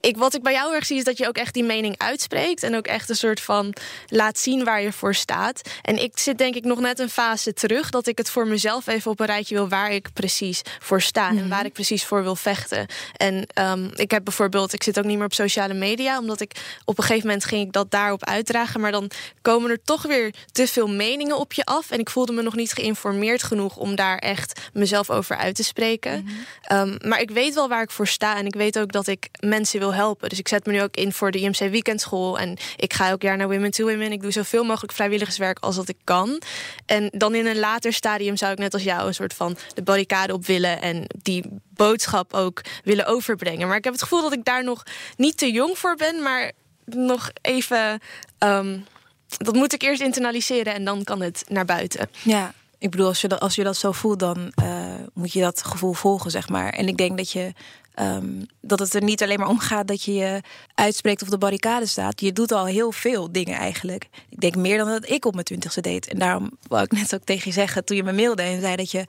ik, 0.00 0.16
wat 0.16 0.34
ik 0.34 0.42
bij 0.42 0.52
jou 0.52 0.74
erg 0.74 0.86
zie 0.86 0.96
is 0.96 1.04
dat 1.04 1.18
je 1.18 1.28
ook 1.28 1.36
echt 1.36 1.54
die 1.54 1.64
mening 1.64 1.98
uitspreekt. 1.98 2.62
En 2.62 2.76
ook 2.76 2.86
echt 2.86 3.08
een 3.08 3.16
soort 3.16 3.40
van 3.40 3.74
laat 4.06 4.38
zien 4.38 4.64
waar 4.64 4.82
je 4.82 4.92
voor 4.92 5.14
staat. 5.14 5.60
En 5.82 6.02
ik 6.02 6.18
zit 6.18 6.38
denk 6.38 6.54
ik 6.54 6.64
nog 6.64 6.80
net 6.80 6.98
een 6.98 7.10
fase 7.10 7.52
terug. 7.52 7.90
Dat 7.90 8.06
ik 8.06 8.18
het 8.18 8.30
voor 8.30 8.46
mezelf 8.46 8.86
even 8.86 9.10
op 9.10 9.20
een 9.20 9.26
rijtje 9.26 9.54
wil 9.54 9.68
waar 9.68 9.92
ik 9.92 10.12
precies 10.12 10.62
voor 10.78 11.02
sta. 11.02 11.30
Mm. 11.30 11.38
En 11.38 11.48
waar 11.48 11.64
ik 11.64 11.72
precies 11.72 12.04
voor 12.04 12.22
wil 12.22 12.36
vechten. 12.36 12.86
En 13.16 13.46
um, 13.54 13.90
ik 13.94 14.10
heb 14.10 14.24
bijvoorbeeld, 14.24 14.72
ik 14.72 14.82
zit 14.82 14.98
ook 14.98 15.04
niet 15.04 15.16
meer 15.16 15.26
op 15.26 15.34
sociale 15.34 15.74
media. 15.74 16.18
Omdat 16.18 16.40
ik 16.40 16.52
op 16.84 16.98
een 16.98 17.04
gegeven 17.04 17.26
moment 17.26 17.44
ging 17.44 17.66
ik 17.66 17.72
dat 17.72 17.90
daarop 17.90 18.24
uitdragen. 18.24 18.80
Maar 18.80 18.92
dan 18.92 19.10
komen 19.42 19.70
er 19.70 19.82
toch 19.84 20.02
weer 20.02 20.34
te 20.52 20.66
veel 20.66 20.88
meningen 20.88 21.38
op 21.38 21.52
je 21.52 21.64
af. 21.64 21.90
En 21.90 21.98
ik 21.98 22.10
voelde 22.10 22.32
me 22.32 22.42
nog 22.42 22.54
niet 22.54 22.72
geïnformeerd 22.72 23.42
genoeg 23.42 23.76
om 23.76 23.94
daar 23.94 24.18
echt 24.18 24.60
mezelf 24.72 25.10
over 25.10 25.36
uit 25.36 25.54
te 25.54 25.64
spreken. 25.64 26.20
Mm 26.20 26.26
-hmm. 26.62 26.78
um, 26.78 27.08
maar 27.08 27.20
ik 27.20 27.30
weet 27.30 27.54
wel 27.54 27.68
waar 27.68 27.82
ik 27.82 27.90
voor 27.90 28.06
sta. 28.06 28.36
En 28.36 28.46
ik 28.46 28.54
weet 28.54 28.78
ook 28.78 28.92
dat 28.92 29.06
ik 29.06 29.28
mensen 29.40 29.78
wil 29.78 29.89
helpen. 29.94 30.28
Dus 30.28 30.38
ik 30.38 30.48
zet 30.48 30.66
me 30.66 30.72
nu 30.72 30.82
ook 30.82 30.96
in 30.96 31.12
voor 31.12 31.30
de 31.30 31.38
IMC 31.38 31.58
Weekendschool. 31.58 32.38
En 32.38 32.56
ik 32.76 32.92
ga 32.92 33.08
elk 33.08 33.22
jaar 33.22 33.36
naar 33.36 33.48
Women 33.48 33.70
to 33.70 33.84
Women. 33.84 34.12
Ik 34.12 34.22
doe 34.22 34.30
zoveel 34.30 34.64
mogelijk 34.64 34.92
vrijwilligerswerk 34.92 35.58
als 35.58 35.76
dat 35.76 35.88
ik 35.88 35.96
kan. 36.04 36.40
En 36.86 37.08
dan 37.12 37.34
in 37.34 37.46
een 37.46 37.58
later 37.58 37.92
stadium 37.92 38.36
zou 38.36 38.52
ik 38.52 38.58
net 38.58 38.74
als 38.74 38.82
jou 38.82 39.06
een 39.06 39.14
soort 39.14 39.34
van 39.34 39.56
de 39.74 39.82
barricade 39.82 40.32
op 40.32 40.46
willen. 40.46 40.82
En 40.82 41.04
die 41.22 41.44
boodschap 41.74 42.34
ook 42.34 42.62
willen 42.84 43.06
overbrengen. 43.06 43.68
Maar 43.68 43.76
ik 43.76 43.84
heb 43.84 43.92
het 43.92 44.02
gevoel 44.02 44.22
dat 44.22 44.32
ik 44.32 44.44
daar 44.44 44.64
nog 44.64 44.82
niet 45.16 45.38
te 45.38 45.52
jong 45.52 45.78
voor 45.78 45.96
ben. 45.96 46.22
Maar 46.22 46.52
nog 46.84 47.30
even. 47.40 48.00
Um, 48.38 48.84
dat 49.38 49.54
moet 49.54 49.72
ik 49.72 49.82
eerst 49.82 50.00
internaliseren 50.00 50.74
en 50.74 50.84
dan 50.84 51.04
kan 51.04 51.20
het 51.20 51.44
naar 51.48 51.64
buiten. 51.64 52.10
Ja, 52.22 52.54
ik 52.78 52.90
bedoel, 52.90 53.06
als 53.06 53.20
je 53.20 53.28
dat, 53.28 53.40
als 53.40 53.54
je 53.54 53.64
dat 53.64 53.76
zo 53.76 53.92
voelt, 53.92 54.18
dan 54.18 54.52
uh, 54.62 54.94
moet 55.14 55.32
je 55.32 55.40
dat 55.40 55.62
gevoel 55.64 55.92
volgen, 55.92 56.30
zeg 56.30 56.48
maar. 56.48 56.72
En 56.72 56.88
ik 56.88 56.96
denk 56.96 57.16
dat 57.16 57.30
je 57.32 57.52
Um, 58.00 58.46
dat 58.60 58.78
het 58.78 58.94
er 58.94 59.02
niet 59.02 59.22
alleen 59.22 59.38
maar 59.38 59.48
om 59.48 59.58
gaat 59.58 59.88
dat 59.88 60.02
je 60.02 60.14
je 60.14 60.40
uitspreekt 60.74 61.22
of 61.22 61.28
de 61.28 61.38
barricade 61.38 61.86
staat. 61.86 62.20
Je 62.20 62.32
doet 62.32 62.52
al 62.52 62.64
heel 62.66 62.92
veel 62.92 63.32
dingen 63.32 63.54
eigenlijk. 63.54 64.08
Ik 64.28 64.40
denk 64.40 64.56
meer 64.56 64.78
dan 64.78 64.88
dat 64.88 65.10
ik 65.10 65.24
op 65.24 65.32
mijn 65.32 65.44
twintigste 65.44 65.80
deed. 65.80 66.08
En 66.08 66.18
daarom 66.18 66.50
wou 66.68 66.82
ik 66.82 66.92
net 66.92 67.14
ook 67.14 67.24
tegen 67.24 67.42
je 67.44 67.52
zeggen 67.52 67.84
toen 67.84 67.96
je 67.96 68.02
me 68.02 68.12
mailde 68.12 68.42
en 68.42 68.60
zei 68.60 68.76
dat 68.76 68.90
je 68.90 69.04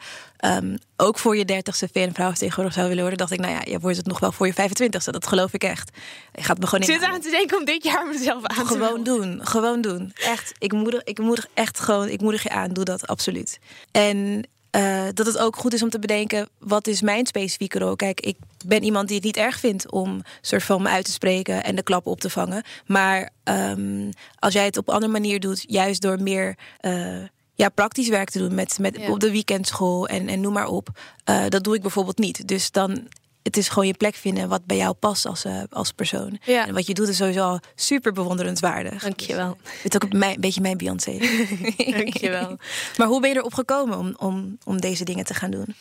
um, 0.46 0.78
ook 0.98 1.20
voor 1.20 1.38
je 1.38 1.46
dertigste 1.46 1.90
VN 1.94 2.12
tegenwoordig 2.12 2.74
zou 2.74 2.88
willen 2.88 3.02
worden. 3.02 3.18
Dacht 3.18 3.32
ik, 3.32 3.40
nou 3.40 3.54
ja, 3.54 3.62
je 3.64 3.80
wordt 3.80 3.98
het 3.98 4.06
nog 4.06 4.20
wel 4.20 4.32
voor 4.32 4.48
je 4.48 4.54
25ste. 4.54 5.10
Dat 5.12 5.28
geloof 5.28 5.54
ik 5.54 5.64
echt. 5.64 5.98
Je 6.34 6.44
gaat 6.44 6.58
me 6.58 6.68
gewoon 6.68 6.88
in. 6.88 7.00
Zit 7.00 7.04
aan 7.04 7.22
te 7.22 7.30
denken 7.30 7.58
om 7.58 7.66
dit 7.66 7.84
jaar 7.84 8.08
mezelf 8.08 8.44
aan 8.44 8.68
te 8.68 8.74
Gewoon 8.74 9.04
doen, 9.04 9.40
gewoon 9.44 9.82
doen. 9.82 10.12
Echt, 10.16 10.54
ik 10.58 10.74
moedig, 10.74 11.04
ik 11.04 11.20
moedig 11.20 11.48
echt 11.54 11.80
gewoon, 11.80 12.08
ik 12.08 12.22
moedig 12.22 12.44
je 12.44 12.50
aan, 12.50 12.70
doe 12.70 12.84
dat 12.84 13.08
absoluut. 13.08 13.60
En 13.92 14.48
uh, 14.76 15.04
dat 15.14 15.26
het 15.26 15.38
ook 15.38 15.56
goed 15.56 15.74
is 15.74 15.84
om 15.84 15.90
te 15.90 16.00
bedenken, 16.00 16.50
wat 16.60 16.88
is 16.88 17.02
mijn 17.02 17.26
specifieke 17.26 17.80
rol? 17.80 17.96
Kijk, 17.96 18.22
ik 18.22 18.38
ben 18.66 18.84
iemand 18.84 19.08
die 19.08 19.16
het 19.16 19.26
niet 19.26 19.38
erg 19.38 19.60
vindt 19.60 19.92
om 19.92 20.22
soort 20.42 20.64
van 20.64 20.82
me 20.82 20.90
uit 20.90 21.06
te 21.06 21.12
spreken 21.12 21.64
en 21.64 21.76
de 21.76 21.84
klap 21.84 22.06
op 22.06 22.20
te 22.20 22.30
vangen. 22.30 22.64
Maar 22.86 23.30
um, 23.44 24.10
als 24.40 24.54
jij 24.54 24.66
het 24.66 24.78
op 24.78 24.88
een 24.88 24.94
andere 24.94 25.12
manier 25.12 25.40
doet, 25.40 25.64
juist 25.68 26.02
door 26.02 26.22
meer 26.22 26.58
uh, 26.82 27.24
ja, 27.54 27.70
praktisch 27.70 28.08
werk 28.08 28.30
te 28.30 28.40
doen 28.40 28.56
met, 28.56 28.80
met 28.80 28.98
ja. 28.98 29.10
op 29.10 29.20
de 29.20 29.32
weekendschool 29.32 30.08
en, 30.08 30.28
en 30.28 30.42
noem 30.42 30.54
maar 30.54 30.68
op. 30.68 30.90
Uh, 31.30 31.44
dat 31.48 31.64
doe 31.64 31.76
ik 31.76 31.82
bijvoorbeeld 31.82 32.18
niet. 32.18 32.48
Dus 32.48 32.72
dan 32.72 33.08
het 33.44 33.58
is 33.58 33.70
gewoon 33.70 33.88
je 33.88 33.94
plek 33.94 34.16
vinden 34.16 34.50
wat 34.50 34.66
bij 34.66 34.78
jou 34.78 34.94
past 34.94 35.26
als, 35.26 35.46
uh, 35.46 35.64
als 35.70 35.92
persoon. 35.92 36.40
Ja. 36.44 36.68
En 36.68 36.74
wat 36.74 36.88
je 36.88 36.94
doet 36.94 37.08
is 37.08 37.18
sowieso 37.18 37.60
super 37.76 38.14
bewonderenswaardig. 38.14 39.02
Dankjewel. 39.02 39.58
Dus, 39.64 39.82
het 39.82 39.94
is 39.94 40.02
ook 40.02 40.14
een, 40.14 40.24
een 40.24 40.40
beetje 40.40 40.62
mijn 40.62 40.78
Beyoncé. 40.78 41.18
Dankjewel. 41.98 42.58
maar 42.98 43.08
hoe 43.08 43.22
ben 43.22 43.30
je 43.30 43.36
erop 43.36 43.54
gekomen 43.54 43.98
om, 43.98 44.16
om, 44.18 44.58
om 44.64 44.82
deze 44.82 45.04
dingen 45.04 45.26
te 45.26 45.34
gaan 45.34 45.52
doen? 45.52 45.76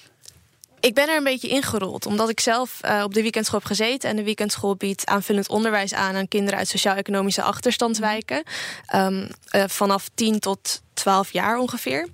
Ik 0.80 0.94
ben 0.94 1.08
er 1.08 1.16
een 1.16 1.24
beetje 1.24 1.48
ingerold, 1.48 2.06
omdat 2.06 2.28
ik 2.28 2.40
zelf 2.40 2.80
uh, 2.84 3.02
op 3.04 3.14
de 3.14 3.22
weekendschool 3.22 3.58
heb 3.58 3.68
gezeten. 3.68 4.10
En 4.10 4.16
de 4.16 4.22
weekendschool 4.22 4.76
biedt 4.76 5.06
aanvullend 5.06 5.48
onderwijs 5.48 5.94
aan 5.94 6.14
aan 6.14 6.28
kinderen 6.28 6.58
uit 6.58 6.68
sociaal-economische 6.68 7.42
achterstandswijken. 7.42 8.42
Um, 8.94 9.28
uh, 9.52 9.64
vanaf 9.66 10.08
10 10.14 10.38
tot 10.38 10.82
12 10.94 11.32
jaar 11.32 11.58
ongeveer. 11.58 12.08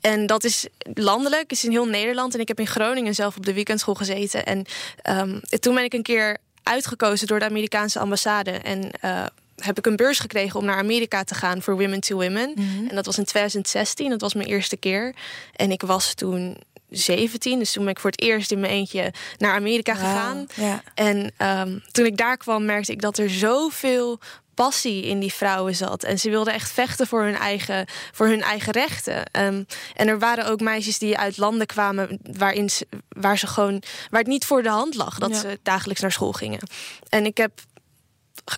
En 0.00 0.26
dat 0.26 0.44
is 0.44 0.66
landelijk, 0.94 1.50
is 1.50 1.64
in 1.64 1.70
heel 1.70 1.86
Nederland. 1.86 2.34
En 2.34 2.40
ik 2.40 2.48
heb 2.48 2.60
in 2.60 2.66
Groningen 2.66 3.14
zelf 3.14 3.36
op 3.36 3.46
de 3.46 3.52
weekendschool 3.52 3.94
gezeten. 3.94 4.46
En 4.46 4.64
um, 5.10 5.40
toen 5.60 5.74
ben 5.74 5.84
ik 5.84 5.92
een 5.92 6.02
keer 6.02 6.36
uitgekozen 6.62 7.26
door 7.26 7.38
de 7.38 7.44
Amerikaanse 7.44 7.98
ambassade. 7.98 8.50
En 8.50 8.90
uh, 9.04 9.26
heb 9.56 9.78
ik 9.78 9.86
een 9.86 9.96
beurs 9.96 10.18
gekregen 10.18 10.58
om 10.58 10.64
naar 10.64 10.78
Amerika 10.78 11.24
te 11.24 11.34
gaan 11.34 11.62
voor 11.62 11.76
Women 11.76 12.00
to 12.00 12.16
Women. 12.16 12.52
Mm 12.54 12.68
-hmm. 12.68 12.88
En 12.88 12.94
dat 12.94 13.06
was 13.06 13.18
in 13.18 13.24
2016, 13.24 14.10
dat 14.10 14.20
was 14.20 14.34
mijn 14.34 14.48
eerste 14.48 14.76
keer. 14.76 15.14
En 15.56 15.70
ik 15.70 15.82
was 15.82 16.14
toen 16.14 16.56
17. 16.90 17.58
Dus 17.58 17.72
toen 17.72 17.84
ben 17.84 17.92
ik 17.92 18.00
voor 18.00 18.10
het 18.10 18.20
eerst 18.20 18.50
in 18.50 18.60
mijn 18.60 18.72
eentje 18.72 19.12
naar 19.36 19.54
Amerika 19.54 19.92
wow, 19.92 20.02
gegaan. 20.02 20.46
Ja. 20.54 20.82
En 20.94 21.32
um, 21.38 21.82
toen 21.90 22.06
ik 22.06 22.16
daar 22.16 22.36
kwam, 22.36 22.64
merkte 22.64 22.92
ik 22.92 23.00
dat 23.00 23.18
er 23.18 23.30
zoveel 23.30 24.20
passie 24.54 25.02
in 25.02 25.20
die 25.20 25.32
vrouwen 25.32 25.76
zat. 25.76 26.04
En 26.04 26.18
ze 26.18 26.30
wilden 26.30 26.52
echt 26.52 26.70
vechten 26.70 27.06
voor 27.06 27.22
hun 27.22 27.34
eigen, 27.34 27.86
voor 28.12 28.26
hun 28.26 28.42
eigen 28.42 28.72
rechten. 28.72 29.16
Um, 29.16 29.66
en 29.94 30.08
er 30.08 30.18
waren 30.18 30.46
ook 30.46 30.60
meisjes 30.60 30.98
die 30.98 31.18
uit 31.18 31.36
landen 31.36 31.66
kwamen 31.66 32.18
waarin 32.22 32.70
ze, 32.70 32.86
waar 33.08 33.38
ze 33.38 33.46
gewoon 33.46 33.82
waar 34.10 34.20
het 34.20 34.28
niet 34.28 34.44
voor 34.44 34.62
de 34.62 34.68
hand 34.68 34.94
lag 34.94 35.18
dat 35.18 35.30
ja. 35.30 35.36
ze 35.36 35.58
dagelijks 35.62 36.00
naar 36.00 36.12
school 36.12 36.32
gingen. 36.32 36.60
En 37.08 37.24
ik 37.24 37.36
heb 37.36 37.52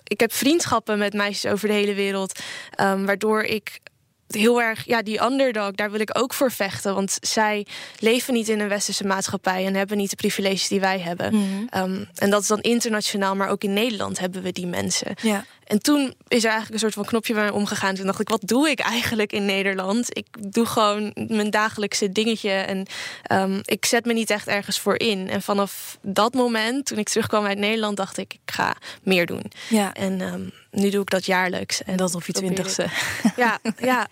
ik 0.03 0.19
heb 0.19 0.33
vriendschappen 0.33 0.97
met 0.97 1.13
meisjes 1.13 1.51
over 1.51 1.67
de 1.67 1.73
hele 1.73 1.93
wereld, 1.93 2.39
um, 2.81 3.05
waardoor 3.05 3.43
ik 3.43 3.79
heel 4.27 4.61
erg, 4.61 4.85
ja, 4.85 5.01
die 5.01 5.23
underdog, 5.23 5.71
daar 5.71 5.91
wil 5.91 5.99
ik 5.99 6.19
ook 6.19 6.33
voor 6.33 6.51
vechten. 6.51 6.95
Want 6.95 7.17
zij 7.21 7.65
leven 7.99 8.33
niet 8.33 8.49
in 8.49 8.59
een 8.59 8.67
westerse 8.67 9.05
maatschappij 9.05 9.65
en 9.65 9.75
hebben 9.75 9.97
niet 9.97 10.09
de 10.09 10.15
privileges 10.15 10.67
die 10.67 10.79
wij 10.79 10.99
hebben. 10.99 11.35
Mm 11.35 11.67
-hmm. 11.71 11.81
um, 11.81 12.07
en 12.15 12.29
dat 12.29 12.41
is 12.41 12.47
dan 12.47 12.61
internationaal, 12.61 13.35
maar 13.35 13.49
ook 13.49 13.63
in 13.63 13.73
Nederland 13.73 14.19
hebben 14.19 14.41
we 14.41 14.51
die 14.51 14.67
mensen. 14.67 15.15
Ja. 15.21 15.45
En 15.65 15.81
toen 15.81 16.13
is 16.27 16.43
er 16.43 16.49
eigenlijk 16.49 16.73
een 16.73 16.79
soort 16.79 16.93
van 16.93 17.05
knopje 17.05 17.33
bij 17.33 17.43
mij 17.43 17.51
omgegaan. 17.51 17.95
Toen 17.95 18.05
dacht 18.05 18.19
ik, 18.19 18.29
wat 18.29 18.41
doe 18.45 18.69
ik 18.69 18.79
eigenlijk 18.79 19.33
in 19.33 19.45
Nederland? 19.45 20.17
Ik 20.17 20.27
doe 20.53 20.65
gewoon 20.65 21.11
mijn 21.27 21.49
dagelijkse 21.49 22.11
dingetje 22.11 22.49
en 22.49 22.85
um, 23.31 23.61
ik 23.65 23.85
zet 23.85 24.05
me 24.05 24.13
niet 24.13 24.29
echt 24.29 24.47
ergens 24.47 24.79
voor 24.79 24.99
in. 24.99 25.29
En 25.29 25.41
vanaf 25.41 25.97
dat 26.01 26.33
moment, 26.33 26.85
toen 26.85 26.97
ik 26.97 27.09
terugkwam 27.09 27.45
uit 27.45 27.57
Nederland, 27.57 27.97
dacht 27.97 28.17
ik, 28.17 28.33
ik 28.33 28.53
ga 28.53 28.75
meer 29.03 29.25
doen. 29.25 29.51
Ja. 29.69 29.93
En 29.93 30.21
um, 30.21 30.51
nu 30.71 30.89
doe 30.89 31.01
ik 31.01 31.09
dat 31.09 31.25
jaarlijks. 31.25 31.83
En 31.83 31.97
dat 31.97 32.15
op 32.15 32.25
je 32.25 32.33
twintigste. 32.33 32.87
Ja, 33.35 33.59
ja. 33.77 34.07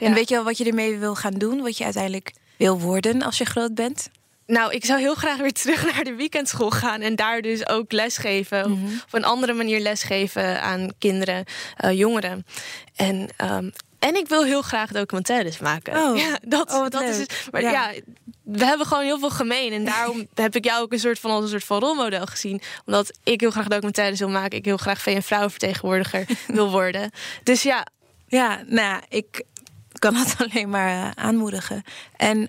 En 0.00 0.14
weet 0.14 0.28
je 0.28 0.38
al 0.38 0.44
wat 0.44 0.58
je 0.58 0.64
ermee 0.64 0.98
wil 0.98 1.14
gaan 1.14 1.34
doen? 1.34 1.62
Wat 1.62 1.78
je 1.78 1.84
uiteindelijk 1.84 2.32
wil 2.56 2.80
worden 2.80 3.22
als 3.22 3.38
je 3.38 3.44
groot 3.44 3.74
bent? 3.74 4.10
Nou, 4.46 4.72
ik 4.72 4.84
zou 4.84 5.00
heel 5.00 5.14
graag 5.14 5.36
weer 5.36 5.52
terug 5.52 5.94
naar 5.94 6.04
de 6.04 6.14
weekendschool 6.14 6.70
gaan 6.70 7.00
en 7.00 7.16
daar 7.16 7.42
dus 7.42 7.68
ook 7.68 7.92
lesgeven. 7.92 8.70
Mm 8.70 8.84
Of 8.84 9.02
op 9.02 9.14
een 9.14 9.24
andere 9.24 9.52
manier 9.52 9.80
lesgeven 9.80 10.62
aan 10.62 10.90
kinderen, 10.98 11.44
uh, 11.84 11.92
jongeren. 11.92 12.46
En, 12.96 13.28
um, 13.52 13.72
en 13.98 14.16
ik 14.16 14.28
wil 14.28 14.44
heel 14.44 14.62
graag 14.62 14.90
documentaires 14.92 15.58
maken. 15.58 15.96
Oh, 15.96 16.16
ja, 16.26 16.38
dat, 16.42 16.72
oh, 16.72 16.88
dat 16.88 17.02
is. 17.02 17.26
Maar 17.50 17.60
ja. 17.60 17.70
ja. 17.70 17.92
we 18.42 18.64
hebben 18.64 18.86
gewoon 18.86 19.04
heel 19.04 19.18
veel 19.18 19.30
gemeen. 19.30 19.72
En 19.72 19.84
daarom 19.84 20.26
heb 20.34 20.56
ik 20.56 20.64
jou 20.64 20.82
ook 20.82 20.92
een 20.92 20.98
soort 20.98 21.18
van 21.18 21.30
als 21.30 21.44
een 21.44 21.50
soort 21.50 21.64
van 21.64 21.78
rolmodel 21.78 22.26
gezien. 22.26 22.60
Omdat 22.84 23.18
ik 23.22 23.40
heel 23.40 23.50
graag 23.50 23.68
documentaires 23.68 24.18
wil 24.18 24.28
maken. 24.28 24.58
Ik 24.58 24.64
heel 24.64 24.76
graag 24.76 25.00
VN 25.02 25.20
vrouwenvertegenwoordiger 25.20 26.26
wil 26.46 26.70
worden. 26.70 27.10
Dus 27.42 27.62
ja. 27.62 27.86
Ja, 28.28 28.62
nou 28.66 29.02
ik 29.08 29.44
kan 29.98 30.14
dat 30.14 30.34
alleen 30.38 30.70
maar 30.70 30.88
uh, 30.88 31.10
aanmoedigen. 31.14 31.82
En 32.16 32.48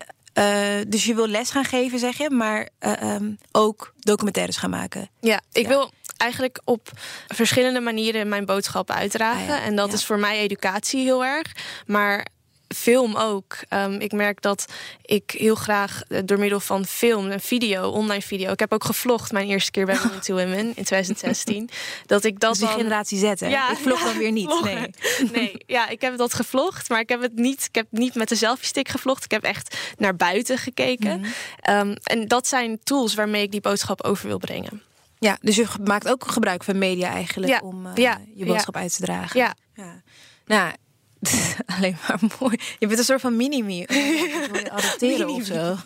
dus 0.88 1.04
je 1.04 1.14
wil 1.14 1.26
les 1.26 1.50
gaan 1.50 1.64
geven, 1.64 1.98
zeg 1.98 2.16
je, 2.16 2.30
maar 2.30 2.68
uh, 2.80 3.14
um, 3.14 3.38
ook 3.52 3.94
documentaires 3.98 4.56
gaan 4.56 4.70
maken. 4.70 5.10
Ja, 5.20 5.40
ik 5.52 5.62
ja. 5.62 5.68
wil 5.68 5.92
eigenlijk 6.16 6.60
op 6.64 6.90
verschillende 7.26 7.80
manieren 7.80 8.28
mijn 8.28 8.44
boodschap 8.44 8.90
uitdragen. 8.90 9.54
Ah, 9.54 9.58
ja. 9.58 9.62
En 9.62 9.76
dat 9.76 9.88
ja. 9.88 9.94
is 9.94 10.04
voor 10.04 10.18
mij 10.18 10.38
educatie 10.38 11.02
heel 11.02 11.24
erg. 11.24 11.52
Maar 11.86 12.26
film 12.68 13.16
ook. 13.16 13.56
Um, 13.70 13.92
ik 13.92 14.12
merk 14.12 14.42
dat 14.42 14.64
ik 15.02 15.30
heel 15.30 15.54
graag 15.54 16.02
door 16.24 16.38
middel 16.38 16.60
van 16.60 16.86
film 16.86 17.30
en 17.30 17.40
video, 17.40 17.90
online 17.90 18.22
video. 18.22 18.52
Ik 18.52 18.60
heb 18.60 18.72
ook 18.72 18.84
gevlogd 18.84 19.32
mijn 19.32 19.48
eerste 19.48 19.70
keer 19.70 19.86
bij 19.86 19.98
Women 20.02 20.20
to 20.20 20.34
Women 20.34 20.58
in 20.58 20.84
2016. 20.84 21.70
dat 22.06 22.24
ik 22.24 22.40
dat 22.40 22.50
dus 22.50 22.58
die 22.58 22.68
dan... 22.68 22.76
generatie 22.76 23.18
Z, 23.18 23.40
hè? 23.40 23.48
Ja, 23.48 23.70
ik 23.70 23.76
vlog 23.76 23.98
ja, 23.98 24.04
dan 24.04 24.18
weer 24.18 24.32
niet. 24.32 24.60
Nee. 24.64 24.90
nee, 25.32 25.52
ja, 25.66 25.88
ik 25.88 26.00
heb 26.00 26.16
dat 26.16 26.34
gevlogd, 26.34 26.88
maar 26.88 27.00
ik 27.00 27.08
heb 27.08 27.20
het 27.20 27.34
niet. 27.34 27.64
Ik 27.64 27.74
heb 27.74 27.86
niet 27.90 28.14
met 28.14 28.28
de 28.28 28.36
selfie 28.36 28.66
stick 28.66 28.88
gevlogd. 28.88 29.24
Ik 29.24 29.30
heb 29.30 29.42
echt 29.42 29.76
naar 29.96 30.16
buiten 30.16 30.58
gekeken. 30.58 31.18
Mm 31.18 31.24
-hmm. 31.60 31.88
um, 31.88 31.96
en 32.02 32.28
dat 32.28 32.46
zijn 32.46 32.78
tools 32.82 33.14
waarmee 33.14 33.42
ik 33.42 33.50
die 33.50 33.60
boodschap 33.60 34.04
over 34.04 34.26
wil 34.26 34.38
brengen. 34.38 34.82
Ja, 35.18 35.38
dus 35.40 35.56
je 35.56 35.66
maakt 35.84 36.08
ook 36.08 36.30
gebruik 36.30 36.64
van 36.64 36.78
media 36.78 37.10
eigenlijk 37.10 37.52
ja. 37.52 37.60
om 37.62 37.86
uh, 37.86 37.92
ja. 37.94 38.20
je 38.34 38.44
boodschap 38.44 38.76
uit 38.76 38.96
te 38.96 39.02
dragen. 39.02 39.40
Ja. 39.40 39.54
ja. 39.74 40.02
Nou, 40.46 40.72
alleen 41.76 41.96
maar 42.08 42.18
mooi. 42.38 42.58
Je 42.78 42.86
bent 42.86 42.98
een 42.98 43.04
soort 43.04 43.20
van 43.20 43.36
mini-me. 43.36 43.86
adopteren 44.70 45.26
mini 45.26 45.40
of 45.40 45.46
zo. 45.46 45.76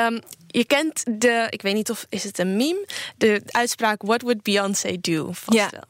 um, 0.00 0.20
je 0.60 0.64
kent 0.64 1.02
de, 1.20 1.46
ik 1.50 1.62
weet 1.62 1.74
niet 1.74 1.90
of 1.90 2.06
is 2.08 2.24
het 2.24 2.38
een 2.38 2.56
meme, 2.56 2.86
de 3.16 3.42
uitspraak 3.46 4.02
What 4.02 4.22
would 4.22 4.42
Beyoncé 4.42 4.96
do? 5.00 5.32
Vast 5.32 5.58
ja. 5.58 5.70
wel. 5.70 5.84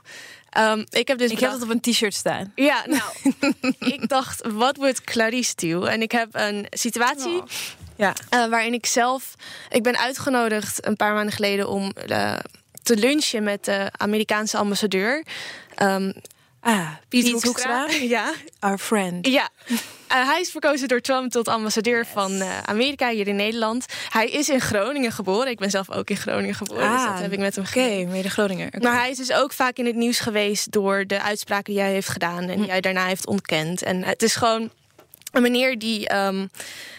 Um, 0.59 0.87
ik 0.91 1.09
heb 1.09 1.19
dus 1.19 1.31
ik 1.31 1.35
bedacht, 1.35 1.53
heb 1.53 1.61
het 1.61 1.63
op 1.63 1.85
een 1.85 1.93
t-shirt 1.93 2.15
staan. 2.15 2.53
Ja, 2.55 2.85
nou, 2.87 3.35
ik 3.95 4.09
dacht, 4.09 4.47
wat 4.47 4.77
would 4.77 5.01
Clarice 5.01 5.53
do? 5.57 5.85
En 5.85 6.03
ik 6.03 6.13
heb 6.13 6.29
een 6.33 6.67
situatie 6.71 7.41
oh. 7.41 7.47
ja. 7.97 8.15
uh, 8.31 8.47
waarin 8.47 8.73
ik 8.73 8.87
zelf, 8.87 9.35
ik 9.69 9.83
ben 9.83 9.99
uitgenodigd 9.99 10.87
een 10.87 10.97
paar 10.97 11.15
maanden 11.15 11.35
geleden 11.35 11.69
om 11.69 11.93
uh, 12.09 12.39
te 12.83 12.97
lunchen 12.97 13.43
met 13.43 13.65
de 13.65 13.91
Amerikaanse 13.97 14.57
ambassadeur. 14.57 15.25
Um, 15.83 16.13
Ah, 16.61 16.89
Piet, 17.09 17.25
Piet 17.25 17.33
Hoekstra. 17.33 17.81
Hoekstra. 17.81 18.07
Ja. 18.17 18.33
Our 18.59 18.79
friend. 18.79 19.27
Ja. 19.27 19.49
Uh, 19.69 19.77
hij 20.09 20.41
is 20.41 20.51
verkozen 20.51 20.89
door 20.89 21.01
Trump 21.01 21.31
tot 21.31 21.49
ambassadeur 21.49 21.99
yes. 21.99 22.09
van 22.13 22.33
uh, 22.33 22.59
Amerika 22.59 23.11
hier 23.11 23.29
in 23.29 23.37
Nederland. 23.37 23.87
Hij 24.09 24.29
is 24.29 24.49
in 24.49 24.61
Groningen 24.61 25.13
geboren. 25.13 25.51
Ik 25.51 25.59
ben 25.59 25.71
zelf 25.71 25.91
ook 25.91 26.11
in 26.11 26.17
Groningen 26.17 26.55
geboren. 26.55 26.83
Ah, 26.89 26.95
dus 26.95 27.05
dat 27.05 27.21
heb 27.21 27.33
ik 27.33 27.39
met 27.39 27.55
hem 27.55 27.65
Oké, 27.65 27.79
okay, 27.79 28.05
mede 28.05 28.31
Groninger. 28.31 28.67
Okay. 28.67 28.81
Maar 28.81 29.01
hij 29.01 29.11
is 29.11 29.17
dus 29.17 29.33
ook 29.33 29.53
vaak 29.53 29.77
in 29.77 29.87
het 29.87 29.95
nieuws 29.95 30.21
geweest 30.21 30.73
door 30.73 31.07
de 31.07 31.23
uitspraken 31.23 31.73
die 31.73 31.83
hij 31.83 31.93
heeft 31.93 32.09
gedaan 32.09 32.43
en 32.43 32.55
hm. 32.55 32.61
die 32.61 32.71
hij 32.71 32.81
daarna 32.81 33.07
heeft 33.07 33.27
ontkend. 33.27 33.83
En 33.83 34.05
het 34.05 34.23
is 34.23 34.35
gewoon 34.35 34.71
een 35.33 35.43
meneer 35.43 35.79
die, 35.79 36.15
um, 36.15 36.51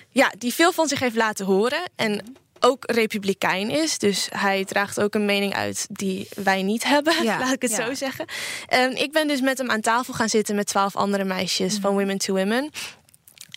ja, 0.09 0.31
die 0.37 0.53
veel 0.53 0.71
van 0.71 0.87
zich 0.87 0.99
heeft 0.99 1.15
laten 1.15 1.45
horen. 1.45 1.81
En 1.95 2.35
ook 2.63 2.91
republikein 2.91 3.69
is. 3.69 3.97
Dus 3.97 4.27
hij 4.31 4.65
draagt 4.65 5.01
ook 5.01 5.15
een 5.15 5.25
mening 5.25 5.53
uit 5.53 5.87
die 5.89 6.27
wij 6.35 6.63
niet 6.63 6.83
hebben, 6.83 7.23
ja, 7.23 7.39
laat 7.39 7.53
ik 7.53 7.61
het 7.61 7.71
ja. 7.71 7.85
zo 7.85 7.93
zeggen. 7.93 8.25
En 8.67 8.95
ik 8.95 9.11
ben 9.11 9.27
dus 9.27 9.41
met 9.41 9.57
hem 9.57 9.71
aan 9.71 9.81
tafel 9.81 10.13
gaan 10.13 10.29
zitten 10.29 10.55
met 10.55 10.67
twaalf 10.67 10.95
andere 10.95 11.23
meisjes 11.23 11.75
mm. 11.75 11.81
van 11.81 11.93
Women 11.93 12.17
to 12.17 12.33
Women. 12.33 12.69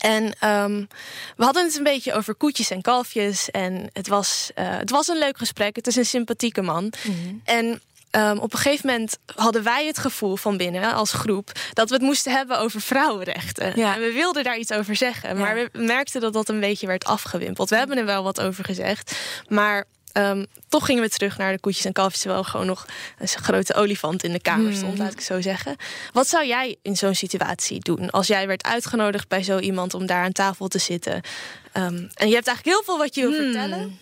En 0.00 0.24
um, 0.24 0.88
we 1.36 1.44
hadden 1.44 1.64
het 1.64 1.76
een 1.76 1.82
beetje 1.82 2.12
over 2.12 2.34
koetjes 2.34 2.70
en 2.70 2.82
kalfjes. 2.82 3.50
En 3.50 3.90
het 3.92 4.08
was, 4.08 4.50
uh, 4.54 4.64
het 4.68 4.90
was 4.90 5.08
een 5.08 5.18
leuk 5.18 5.38
gesprek. 5.38 5.76
Het 5.76 5.86
is 5.86 5.96
een 5.96 6.06
sympathieke 6.06 6.62
man. 6.62 6.92
Mm. 7.06 7.40
En 7.44 7.80
Um, 8.16 8.38
op 8.38 8.52
een 8.52 8.58
gegeven 8.58 8.86
moment 8.86 9.18
hadden 9.34 9.62
wij 9.62 9.86
het 9.86 9.98
gevoel 9.98 10.36
van 10.36 10.56
binnen 10.56 10.92
als 10.92 11.12
groep 11.12 11.52
dat 11.72 11.88
we 11.88 11.94
het 11.94 12.04
moesten 12.04 12.32
hebben 12.32 12.58
over 12.58 12.80
vrouwenrechten. 12.80 13.72
Ja. 13.76 13.94
En 13.94 14.00
we 14.00 14.12
wilden 14.12 14.44
daar 14.44 14.58
iets 14.58 14.72
over 14.72 14.96
zeggen, 14.96 15.36
maar 15.36 15.58
ja. 15.58 15.68
we 15.72 15.78
merkten 15.78 16.20
dat 16.20 16.32
dat 16.32 16.48
een 16.48 16.60
beetje 16.60 16.86
werd 16.86 17.04
afgewimpeld. 17.04 17.70
We 17.70 17.76
hebben 17.76 17.98
er 17.98 18.04
wel 18.04 18.22
wat 18.22 18.40
over 18.40 18.64
gezegd, 18.64 19.16
maar 19.48 19.84
um, 20.12 20.46
toch 20.68 20.86
gingen 20.86 21.02
we 21.02 21.08
terug 21.08 21.38
naar 21.38 21.52
de 21.52 21.60
koetjes 21.60 21.84
en 21.84 21.92
kalfjes, 21.92 22.20
terwijl 22.20 22.44
gewoon 22.44 22.66
nog 22.66 22.86
een 23.18 23.28
grote 23.28 23.74
olifant 23.74 24.24
in 24.24 24.32
de 24.32 24.40
kamer 24.40 24.66
Hmm. 24.66 24.76
stond, 24.76 24.98
laat 24.98 25.12
ik 25.12 25.20
zo 25.20 25.40
zeggen. 25.40 25.76
Wat 26.12 26.28
zou 26.28 26.46
jij 26.46 26.76
in 26.82 26.96
zo'n 26.96 27.14
situatie 27.14 27.80
doen 27.80 28.10
als 28.10 28.26
jij 28.26 28.46
werd 28.46 28.64
uitgenodigd 28.64 29.28
bij 29.28 29.42
zo 29.42 29.58
iemand 29.58 29.94
om 29.94 30.06
daar 30.06 30.24
aan 30.24 30.32
tafel 30.32 30.68
te 30.68 30.78
zitten? 30.78 31.14
Um, 31.14 32.10
en 32.14 32.28
je 32.28 32.34
hebt 32.34 32.46
eigenlijk 32.46 32.64
heel 32.64 32.82
veel 32.84 32.98
wat 32.98 33.14
je 33.14 33.20
wil 33.20 33.32
Hmm. 33.32 33.42
vertellen. 33.42 33.98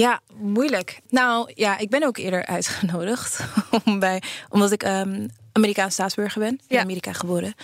Ja, 0.00 0.20
moeilijk. 0.36 1.00
Nou 1.08 1.52
ja, 1.54 1.78
ik 1.78 1.90
ben 1.90 2.02
ook 2.02 2.16
eerder 2.16 2.46
uitgenodigd. 2.46 3.40
om 3.84 3.98
bij, 3.98 4.22
omdat 4.48 4.72
ik 4.72 4.82
um, 4.86 5.28
Amerikaans 5.52 5.92
staatsburger 5.94 6.40
ben. 6.40 6.48
In 6.50 6.76
Ja. 6.76 6.80
Amerika 6.82 7.12
geboren. 7.12 7.54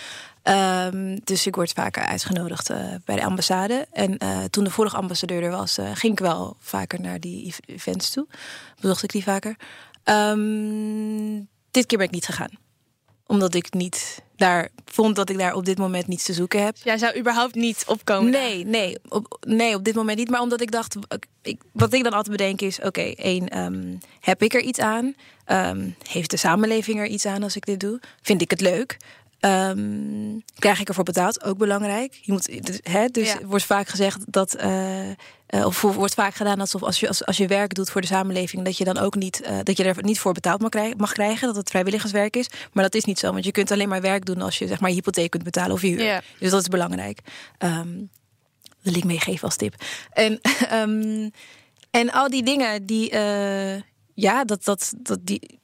Um, 0.93 1.19
dus 1.23 1.47
ik 1.47 1.55
word 1.55 1.71
vaker 1.71 2.03
uitgenodigd 2.05 2.69
uh, 2.69 2.93
bij 3.05 3.15
de 3.15 3.23
ambassade. 3.23 3.87
En 3.91 4.15
uh, 4.23 4.43
toen 4.43 4.63
de 4.63 4.69
vorige 4.69 4.95
ambassadeur 4.97 5.43
er 5.43 5.51
was, 5.51 5.77
uh, 5.77 5.89
ging 5.93 6.13
ik 6.13 6.19
wel 6.19 6.55
vaker 6.59 7.01
naar 7.01 7.19
die 7.19 7.45
ev- 7.45 7.57
events 7.65 8.09
toe. 8.09 8.27
Bezocht 8.81 9.03
ik 9.03 9.11
die 9.11 9.23
vaker. 9.23 9.55
Um, 10.03 11.47
dit 11.71 11.85
keer 11.85 11.97
ben 11.97 12.07
ik 12.07 12.13
niet 12.13 12.25
gegaan. 12.25 12.49
Omdat 13.27 13.53
ik 13.53 13.73
niet 13.73 14.21
daar 14.37 14.69
vond 14.85 15.15
dat 15.15 15.29
ik 15.29 15.37
daar 15.37 15.53
op 15.53 15.65
dit 15.65 15.77
moment 15.77 16.07
niets 16.07 16.23
te 16.23 16.33
zoeken 16.33 16.63
heb. 16.63 16.75
Jij 16.83 16.97
zou 16.97 17.19
überhaupt 17.19 17.55
niet 17.55 17.83
opkomen. 17.87 18.31
Nee, 18.31 18.65
nee 18.65 18.97
op, 19.07 19.37
nee, 19.47 19.75
op 19.75 19.83
dit 19.83 19.95
moment 19.95 20.17
niet. 20.17 20.29
Maar 20.29 20.41
omdat 20.41 20.61
ik 20.61 20.71
dacht, 20.71 20.95
ik, 21.41 21.61
wat 21.71 21.93
ik 21.93 22.03
dan 22.03 22.13
altijd 22.13 22.37
bedenk 22.37 22.61
is: 22.61 22.77
oké, 22.77 22.87
okay, 22.87 23.13
één, 23.17 23.57
um, 23.57 23.97
heb 24.19 24.41
ik 24.41 24.53
er 24.53 24.61
iets 24.61 24.79
aan? 24.79 25.15
Um, 25.51 25.95
heeft 26.09 26.31
de 26.31 26.37
samenleving 26.37 26.99
er 26.99 27.07
iets 27.07 27.25
aan 27.25 27.43
als 27.43 27.55
ik 27.55 27.65
dit 27.65 27.79
doe? 27.79 27.99
Vind 28.21 28.41
ik 28.41 28.49
het 28.49 28.61
leuk? 28.61 28.97
Um, 29.39 30.43
krijg 30.59 30.79
ik 30.79 30.87
ervoor 30.87 31.03
betaald? 31.03 31.43
Ook 31.43 31.57
belangrijk. 31.57 32.19
Je 32.21 32.31
moet, 32.31 32.49
hè, 32.83 33.07
dus 33.07 33.31
ja. 33.31 33.45
wordt 33.45 33.65
vaak 33.65 33.87
gezegd 33.87 34.31
dat. 34.31 34.63
Uh, 34.63 35.09
uh, 35.49 35.65
of 35.65 35.81
wordt 35.81 36.13
vaak 36.13 36.35
gedaan 36.35 36.59
alsof 36.59 36.83
als 36.83 36.99
je, 36.99 37.07
als, 37.07 37.25
als 37.25 37.37
je 37.37 37.47
werk 37.47 37.73
doet 37.73 37.89
voor 37.89 38.01
de 38.01 38.07
samenleving, 38.07 38.65
dat 38.65 38.77
je 38.77 38.83
dan 38.83 38.97
ook 38.97 39.15
niet, 39.15 39.41
uh, 39.43 39.59
dat 39.63 39.77
je 39.77 39.83
er 39.83 40.03
niet 40.03 40.19
voor 40.19 40.33
betaald 40.33 40.61
mag 40.61 40.69
krijgen, 40.69 40.97
mag 40.97 41.11
krijgen, 41.11 41.47
dat 41.47 41.55
het 41.55 41.69
vrijwilligerswerk 41.69 42.35
is. 42.35 42.49
Maar 42.73 42.83
dat 42.83 42.95
is 42.95 43.05
niet 43.05 43.19
zo, 43.19 43.31
want 43.31 43.45
je 43.45 43.51
kunt 43.51 43.71
alleen 43.71 43.89
maar 43.89 44.01
werk 44.01 44.25
doen 44.25 44.41
als 44.41 44.57
je 44.57 44.67
zeg 44.67 44.79
maar 44.79 44.89
je 44.89 44.95
hypotheek 44.95 45.29
kunt 45.29 45.43
betalen 45.43 45.71
of 45.71 45.81
je 45.81 45.87
huur. 45.87 46.03
Ja. 46.03 46.21
Dus 46.39 46.51
dat 46.51 46.61
is 46.61 46.67
belangrijk. 46.67 47.19
Um, 47.59 48.09
wil 48.81 48.95
ik 48.95 49.03
meegeven 49.03 49.43
als 49.43 49.55
tip. 49.55 49.75
En, 50.13 50.39
um, 50.73 51.31
en 52.01 52.11
al 52.11 52.29
die 52.29 52.43
dingen 52.43 52.85
die, 52.85 53.13
ja, 54.13 54.43
dat, 54.45 54.63
dat, 54.63 54.93
dat 54.97 55.19
die. 55.21 55.59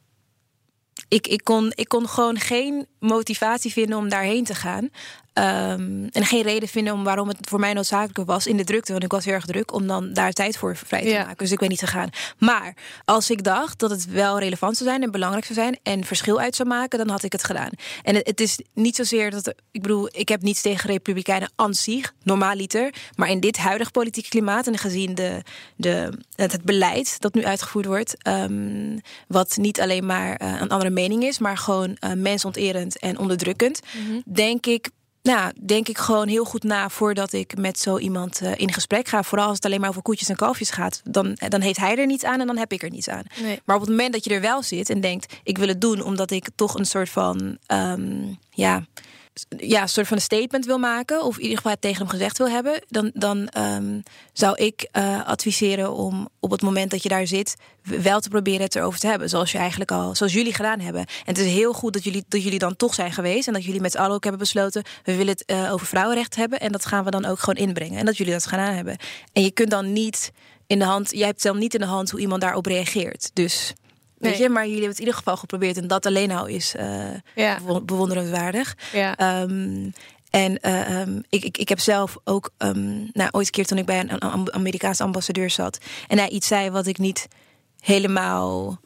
Ik, 1.13 1.28
ik, 1.28 1.43
kon, 1.43 1.71
ik 1.76 1.88
kon 1.88 2.08
gewoon 2.08 2.39
geen 2.39 2.88
motivatie 2.99 3.71
vinden 3.71 3.97
om 3.97 4.10
daarheen 4.10 4.43
te 4.43 4.56
gaan. 4.56 4.89
Um, 5.38 6.08
en 6.12 6.26
geen 6.26 6.41
reden 6.41 6.69
vinden 6.69 6.93
om 6.93 7.04
waarom 7.04 7.28
het 7.28 7.38
voor 7.41 7.60
mij 7.60 7.74
noodzakelijk 7.74 8.30
was 8.30 8.48
in 8.48 8.58
de 8.58 8.63
drukte. 8.63 8.91
Want 8.91 9.04
ik 9.04 9.12
was 9.12 9.26
heel 9.26 9.34
erg 9.34 9.46
druk 9.46 9.74
om 9.74 9.88
dan 9.88 10.13
daar 10.13 10.32
tijd 10.32 10.58
voor 10.58 10.76
vrij 10.76 11.02
te 11.02 11.08
Ja. 11.08 11.19
maken. 11.24 11.38
Dus 11.38 11.52
ik 11.52 11.60
ben 11.60 11.69
niet 11.69 11.80
gegaan. 11.80 12.10
Maar 12.38 12.76
als 13.06 13.30
ik 13.30 13.43
dacht 13.43 13.80
dat 13.80 13.89
het 13.89 14.06
wel 14.06 14.39
relevant 14.39 14.78
zou 14.78 14.89
zijn 14.89 15.04
en 15.04 15.12
belangrijk 15.12 15.46
zou 15.46 15.60
zijn 15.60 15.80
en 15.84 16.04
verschil 16.04 16.39
uit 16.39 16.56
zou 16.56 16.67
maken, 16.69 16.98
dan 17.00 17.10
had 17.10 17.24
ik 17.24 17.32
het 17.32 17.43
gedaan. 17.43 17.69
En 18.04 18.15
het, 18.15 18.28
het 18.28 18.39
is 18.39 18.60
niet 18.74 18.96
zozeer 18.96 19.32
dat. 19.32 19.54
Ik 19.72 19.82
bedoel, 19.82 20.10
ik 20.12 20.30
heb 20.30 20.41
niets 20.41 20.62
tegen 20.62 20.89
Republikeinen 20.89 21.52
aan 21.56 21.74
zich, 21.74 22.13
normaaliter. 22.24 22.93
Maar 23.15 23.30
in 23.30 23.39
dit 23.39 23.58
huidige 23.58 23.91
politieke 23.91 24.30
klimaat 24.30 24.67
en 24.67 24.78
gezien 24.78 25.15
de, 25.15 25.41
de, 25.76 26.13
het, 26.36 26.52
het 26.52 26.63
beleid 26.63 27.19
dat 27.22 27.34
nu 27.34 27.46
uitgevoerd 27.46 27.86
wordt, 27.86 28.28
um, 28.28 29.00
wat 29.28 29.58
niet 29.58 29.82
alleen 29.82 30.06
maar 30.06 30.41
uh, 30.41 30.62
een 30.62 30.69
andere 30.69 30.89
mening 30.91 31.24
is, 31.24 31.39
maar 31.39 31.58
gewoon 31.58 31.98
uh, 32.00 32.12
mensonterend 32.13 33.00
en 33.00 33.17
onderdrukkend, 33.17 33.80
Mhm. 34.08 34.19
denk 34.26 34.65
ik 34.65 34.89
nou, 35.24 35.54
denk 35.66 35.88
ik 35.88 35.98
gewoon 35.98 36.28
heel 36.28 36.46
goed 36.46 36.64
na 36.64 36.90
voordat 36.90 37.34
ik 37.34 37.58
met 37.58 37.80
zo 37.80 37.98
iemand 37.98 38.42
uh, 38.42 38.52
in 38.56 38.74
gesprek 38.74 39.08
ga. 39.08 39.24
Vooral 39.24 39.48
als 39.48 39.56
het 39.56 39.66
alleen 39.66 39.80
maar 39.80 39.90
over 39.90 40.02
koetjes 40.02 40.30
en 40.30 40.36
kalfjes 40.36 40.70
gaat. 40.70 41.02
Dan, 41.04 41.38
dan 41.50 41.62
heeft 41.62 41.80
hij 41.80 41.98
er 41.98 42.06
niets 42.06 42.24
aan 42.24 42.40
en 42.40 42.48
dan 42.48 42.58
heb 42.58 42.72
ik 42.72 42.84
er 42.84 42.90
niets 42.90 43.10
aan. 43.10 43.24
Nee. 43.42 43.62
Maar 43.66 43.76
op 43.76 43.82
het 43.82 43.90
moment 43.90 44.14
dat 44.14 44.24
je 44.24 44.34
er 44.34 44.42
wel 44.42 44.64
zit 44.64 44.90
en 44.90 45.02
denkt: 45.02 45.34
ik 45.44 45.58
wil 45.58 45.68
het 45.68 45.82
doen 45.82 46.02
omdat 46.02 46.32
ik 46.32 46.50
toch 46.56 46.76
een 46.76 46.86
soort 46.86 47.10
van. 47.10 47.58
Um, 47.68 48.38
ja, 48.50 48.86
ja, 49.58 49.82
een 49.82 49.89
soort 49.89 50.08
van 50.08 50.17
een 50.17 50.24
statement 50.24 50.65
wil 50.65 50.78
maken, 50.78 51.24
of 51.24 51.36
in 51.36 51.41
ieder 51.41 51.58
geval 51.58 51.72
het 51.72 51.82
tegen 51.82 51.98
hem 51.98 52.08
gezegd 52.08 52.38
wil 52.38 52.50
hebben, 52.50 52.84
dan, 52.88 53.12
dan 53.13 53.50
um, 53.58 54.04
zou 54.34 54.56
ik 54.56 54.89
uh, 54.98 55.28
adviseren 55.28 55.93
om 55.93 56.30
op 56.39 56.52
het 56.52 56.62
moment 56.62 56.91
dat 56.91 57.04
je 57.04 57.10
daar 57.10 57.28
zit, 57.28 57.56
wel 57.84 58.19
te 58.19 58.30
proberen 58.30 58.62
het 58.62 58.76
erover 58.76 59.00
te 59.00 59.08
hebben. 59.08 59.30
Zoals 59.30 59.52
je 59.52 59.58
eigenlijk 59.58 59.91
al, 59.91 60.15
zoals 60.15 60.34
jullie 60.34 60.54
gedaan 60.54 60.80
hebben. 60.80 61.02
En 61.02 61.08
het 61.26 61.38
is 61.38 61.54
heel 61.54 61.74
goed 61.74 61.93
dat 61.93 62.04
jullie, 62.04 62.24
dat 62.28 62.43
jullie 62.43 62.60
dan 62.60 62.76
toch 62.76 62.93
zijn 62.93 63.12
geweest 63.12 63.48
en 63.48 63.54
dat 63.54 63.63
jullie 63.63 63.82
met 63.82 63.91
z'n 63.91 63.98
allen 63.98 64.15
ook 64.15 64.24
hebben 64.24 64.41
besloten, 64.41 64.84
we 65.04 65.15
willen 65.15 65.34
het 65.34 65.43
uh, 65.52 65.74
over 65.74 65.88
vrouwenrecht 65.88 66.36
hebben 66.36 66.60
en 66.60 66.72
dat 66.72 66.86
gaan 66.86 67.04
we 67.04 67.12
dan 67.12 67.26
ook 67.26 67.39
gewoon 67.39 67.67
inbrengen. 67.67 68.00
En 68.00 68.06
dat 68.06 68.17
jullie 68.17 68.34
dat 68.34 68.46
gedaan 68.46 68.74
hebben. 68.74 68.98
En 69.34 69.43
je 69.43 69.52
kunt 69.52 69.69
dan 69.69 69.93
niet 69.93 70.32
in 70.67 70.80
de 70.80 70.86
hand, 70.86 71.12
jij 71.12 71.28
hebt 71.28 71.43
dan 71.43 71.58
niet 71.58 71.74
in 71.74 71.80
de 71.80 71.86
hand 71.86 72.12
hoe 72.12 72.19
iemand 72.19 72.41
daarop 72.41 72.65
reageert. 72.65 73.30
Dus 73.34 73.74
Weet 74.24 74.38
je, 74.38 74.50
maar 74.50 74.64
jullie 74.64 74.82
hebben 74.82 74.90
het 74.90 75.00
in 75.00 75.06
ieder 75.06 75.20
geval 75.20 75.38
geprobeerd. 75.38 75.78
En 75.78 75.88
dat 75.88 76.06
alleen 76.06 76.32
al 76.32 76.46
is 76.46 76.76
uh, 76.76 77.06
ja. 77.36 77.60
bewonderenswaardig. 77.84 78.78
Ja. 78.92 79.42
Um, 79.42 79.94
en 80.30 80.58
uh, 80.62 81.00
um, 81.00 81.24
ik, 81.30 81.44
ik, 81.44 81.58
ik 81.58 81.70
heb 81.70 81.80
zelf 81.80 82.18
ook, 82.24 82.50
um, 82.58 83.10
nou, 83.14 83.30
ooit 83.32 83.46
een 83.46 83.52
keer 83.52 83.66
toen 83.66 83.78
ik 83.78 83.86
bij 83.86 84.00
een 84.00 84.54
Amerikaanse 84.54 85.04
ambassadeur 85.04 85.50
zat. 85.50 85.78
En 86.08 86.18
hij 86.18 86.30
iets 86.30 86.48
zei 86.48 86.70
wat 86.70 86.88
ik 86.88 86.98
niet 86.98 87.28
helemaal 87.80 88.80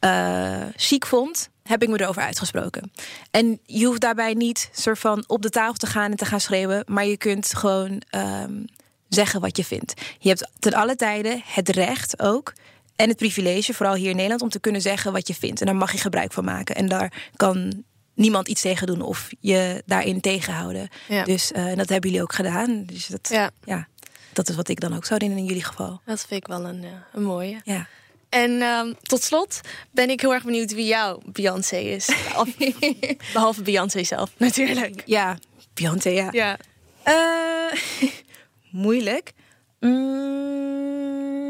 uh, 0.00 0.62
chic 0.76 1.06
vond. 1.06 1.48
Heb 1.62 1.82
ik 1.82 1.88
me 1.88 2.00
erover 2.00 2.22
uitgesproken. 2.22 2.92
En 3.30 3.60
je 3.64 3.84
hoeft 3.84 4.00
daarbij 4.00 4.34
niet 4.34 4.70
soort 4.72 4.98
van 4.98 5.24
op 5.26 5.42
de 5.42 5.50
tafel 5.50 5.74
te 5.74 5.86
gaan 5.86 6.10
en 6.10 6.16
te 6.16 6.24
gaan 6.24 6.40
schreeuwen. 6.40 6.82
Maar 6.86 7.06
je 7.06 7.16
kunt 7.16 7.54
gewoon 7.54 8.02
um, 8.10 8.64
zeggen 9.08 9.40
wat 9.40 9.56
je 9.56 9.64
vindt. 9.64 9.94
Je 10.18 10.28
hebt 10.28 10.50
ten 10.58 10.74
alle 10.74 10.96
tijden 10.96 11.42
het 11.44 11.68
recht 11.68 12.22
ook 12.22 12.52
en 12.98 13.08
het 13.08 13.16
privilege, 13.16 13.74
vooral 13.74 13.94
hier 13.94 14.10
in 14.10 14.16
Nederland, 14.16 14.42
om 14.42 14.48
te 14.48 14.60
kunnen 14.60 14.80
zeggen 14.80 15.12
wat 15.12 15.28
je 15.28 15.34
vindt. 15.34 15.60
En 15.60 15.66
daar 15.66 15.76
mag 15.76 15.92
je 15.92 15.98
gebruik 15.98 16.32
van 16.32 16.44
maken. 16.44 16.74
En 16.74 16.88
daar 16.88 17.30
kan 17.36 17.84
niemand 18.14 18.48
iets 18.48 18.60
tegen 18.60 18.86
doen 18.86 19.02
of 19.02 19.28
je 19.40 19.82
daarin 19.86 20.20
tegenhouden. 20.20 20.88
Ja. 21.08 21.24
Dus 21.24 21.52
uh, 21.52 21.76
dat 21.76 21.88
hebben 21.88 22.10
jullie 22.10 22.22
ook 22.22 22.32
gedaan. 22.32 22.84
Dus 22.84 23.06
dat, 23.06 23.28
ja. 23.32 23.50
ja. 23.64 23.88
dat 24.32 24.48
is 24.48 24.56
wat 24.56 24.68
ik 24.68 24.80
dan 24.80 24.96
ook 24.96 25.04
zou 25.04 25.18
doen 25.18 25.30
in 25.30 25.44
jullie 25.44 25.64
geval. 25.64 26.00
Dat 26.04 26.24
vind 26.28 26.40
ik 26.40 26.46
wel 26.46 26.64
een, 26.64 26.82
uh, 26.82 26.90
een 27.12 27.22
mooie. 27.22 27.60
Ja. 27.64 27.86
En 28.28 28.50
um, 28.50 28.96
tot 29.02 29.22
slot 29.22 29.60
ben 29.90 30.10
ik 30.10 30.20
heel 30.20 30.34
erg 30.34 30.44
benieuwd 30.44 30.74
wie 30.74 30.86
jouw 30.86 31.20
Beyoncé 31.24 31.76
is. 31.76 32.08
Behalve 33.32 33.62
Beyoncé 33.62 34.04
zelf, 34.04 34.30
natuurlijk. 34.36 35.02
Ja, 35.04 35.38
Beyoncé, 35.74 36.08
ja. 36.08 36.28
ja. 36.32 36.58
Uh, 37.04 37.80
moeilijk. 38.84 39.32
Mm, 39.80 41.47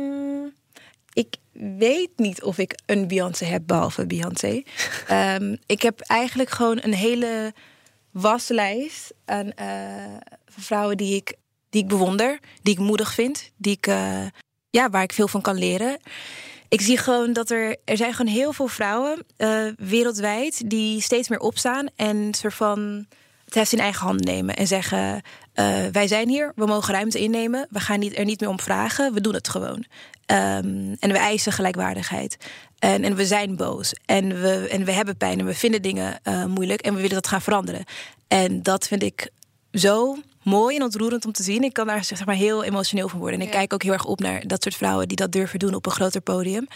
weet 1.58 2.10
niet 2.16 2.42
of 2.42 2.58
ik 2.58 2.78
een 2.86 3.08
Beyoncé 3.08 3.44
heb, 3.44 3.62
behalve 3.66 4.06
Beyoncé. 4.06 4.62
um, 5.10 5.58
ik 5.66 5.82
heb 5.82 6.00
eigenlijk 6.00 6.50
gewoon 6.50 6.78
een 6.82 6.94
hele 6.94 7.52
waslijst 8.10 9.12
aan 9.24 9.52
uh, 9.60 10.16
vrouwen 10.46 10.96
die 10.96 11.16
ik, 11.16 11.34
die 11.70 11.82
ik 11.82 11.88
bewonder, 11.88 12.38
die 12.62 12.72
ik 12.72 12.80
moedig 12.80 13.14
vind, 13.14 13.50
die 13.56 13.72
ik, 13.72 13.86
uh, 13.86 14.26
ja, 14.70 14.90
waar 14.90 15.02
ik 15.02 15.12
veel 15.12 15.28
van 15.28 15.40
kan 15.40 15.58
leren. 15.58 15.98
Ik 16.68 16.80
zie 16.80 16.96
gewoon 16.96 17.32
dat 17.32 17.50
er, 17.50 17.76
er 17.84 17.96
zijn 17.96 18.14
gewoon 18.14 18.32
heel 18.32 18.52
veel 18.52 18.68
vrouwen 18.68 19.24
uh, 19.38 19.72
wereldwijd 19.76 20.70
die 20.70 21.00
steeds 21.00 21.28
meer 21.28 21.40
opstaan 21.40 21.86
en 21.96 22.34
soort 22.34 22.54
van 22.54 23.06
het 23.48 23.56
heft 23.56 23.72
in 23.72 23.78
eigen 23.78 24.06
hand 24.06 24.24
nemen 24.24 24.56
en 24.56 24.66
zeggen: 24.66 25.22
uh, 25.54 25.86
wij 25.92 26.06
zijn 26.06 26.28
hier, 26.28 26.52
we 26.56 26.66
mogen 26.66 26.94
ruimte 26.94 27.18
innemen, 27.18 27.66
we 27.70 27.80
gaan 27.80 27.98
niet, 27.98 28.18
er 28.18 28.24
niet 28.24 28.40
meer 28.40 28.48
om 28.48 28.60
vragen, 28.60 29.14
we 29.14 29.20
doen 29.20 29.34
het 29.34 29.48
gewoon. 29.48 29.84
Um, 30.30 30.96
en 30.98 31.12
we 31.12 31.18
eisen 31.18 31.52
gelijkwaardigheid. 31.52 32.36
En, 32.78 33.04
en 33.04 33.14
we 33.14 33.26
zijn 33.26 33.56
boos. 33.56 33.92
En 34.04 34.40
we, 34.40 34.68
en 34.70 34.84
we 34.84 34.92
hebben 34.92 35.16
pijn 35.16 35.38
en 35.38 35.46
we 35.46 35.54
vinden 35.54 35.82
dingen 35.82 36.20
uh, 36.24 36.44
moeilijk 36.44 36.80
en 36.80 36.94
we 36.94 37.00
willen 37.00 37.14
dat 37.14 37.28
gaan 37.28 37.42
veranderen. 37.42 37.84
En 38.28 38.62
dat 38.62 38.86
vind 38.86 39.02
ik 39.02 39.30
zo 39.72 40.16
mooi 40.42 40.76
en 40.76 40.82
ontroerend 40.82 41.24
om 41.24 41.32
te 41.32 41.42
zien. 41.42 41.62
Ik 41.62 41.72
kan 41.72 41.86
daar 41.86 42.04
zeg 42.04 42.26
maar 42.26 42.34
heel 42.34 42.64
emotioneel 42.64 43.08
van 43.08 43.18
worden. 43.18 43.40
En 43.40 43.46
ik 43.46 43.52
ja. 43.52 43.58
kijk 43.58 43.72
ook 43.72 43.82
heel 43.82 43.92
erg 43.92 44.04
op 44.04 44.20
naar 44.20 44.46
dat 44.46 44.62
soort 44.62 44.74
vrouwen 44.74 45.08
die 45.08 45.16
dat 45.16 45.32
durven 45.32 45.58
doen 45.58 45.74
op 45.74 45.86
een 45.86 45.92
groter 45.92 46.20
podium. 46.20 46.66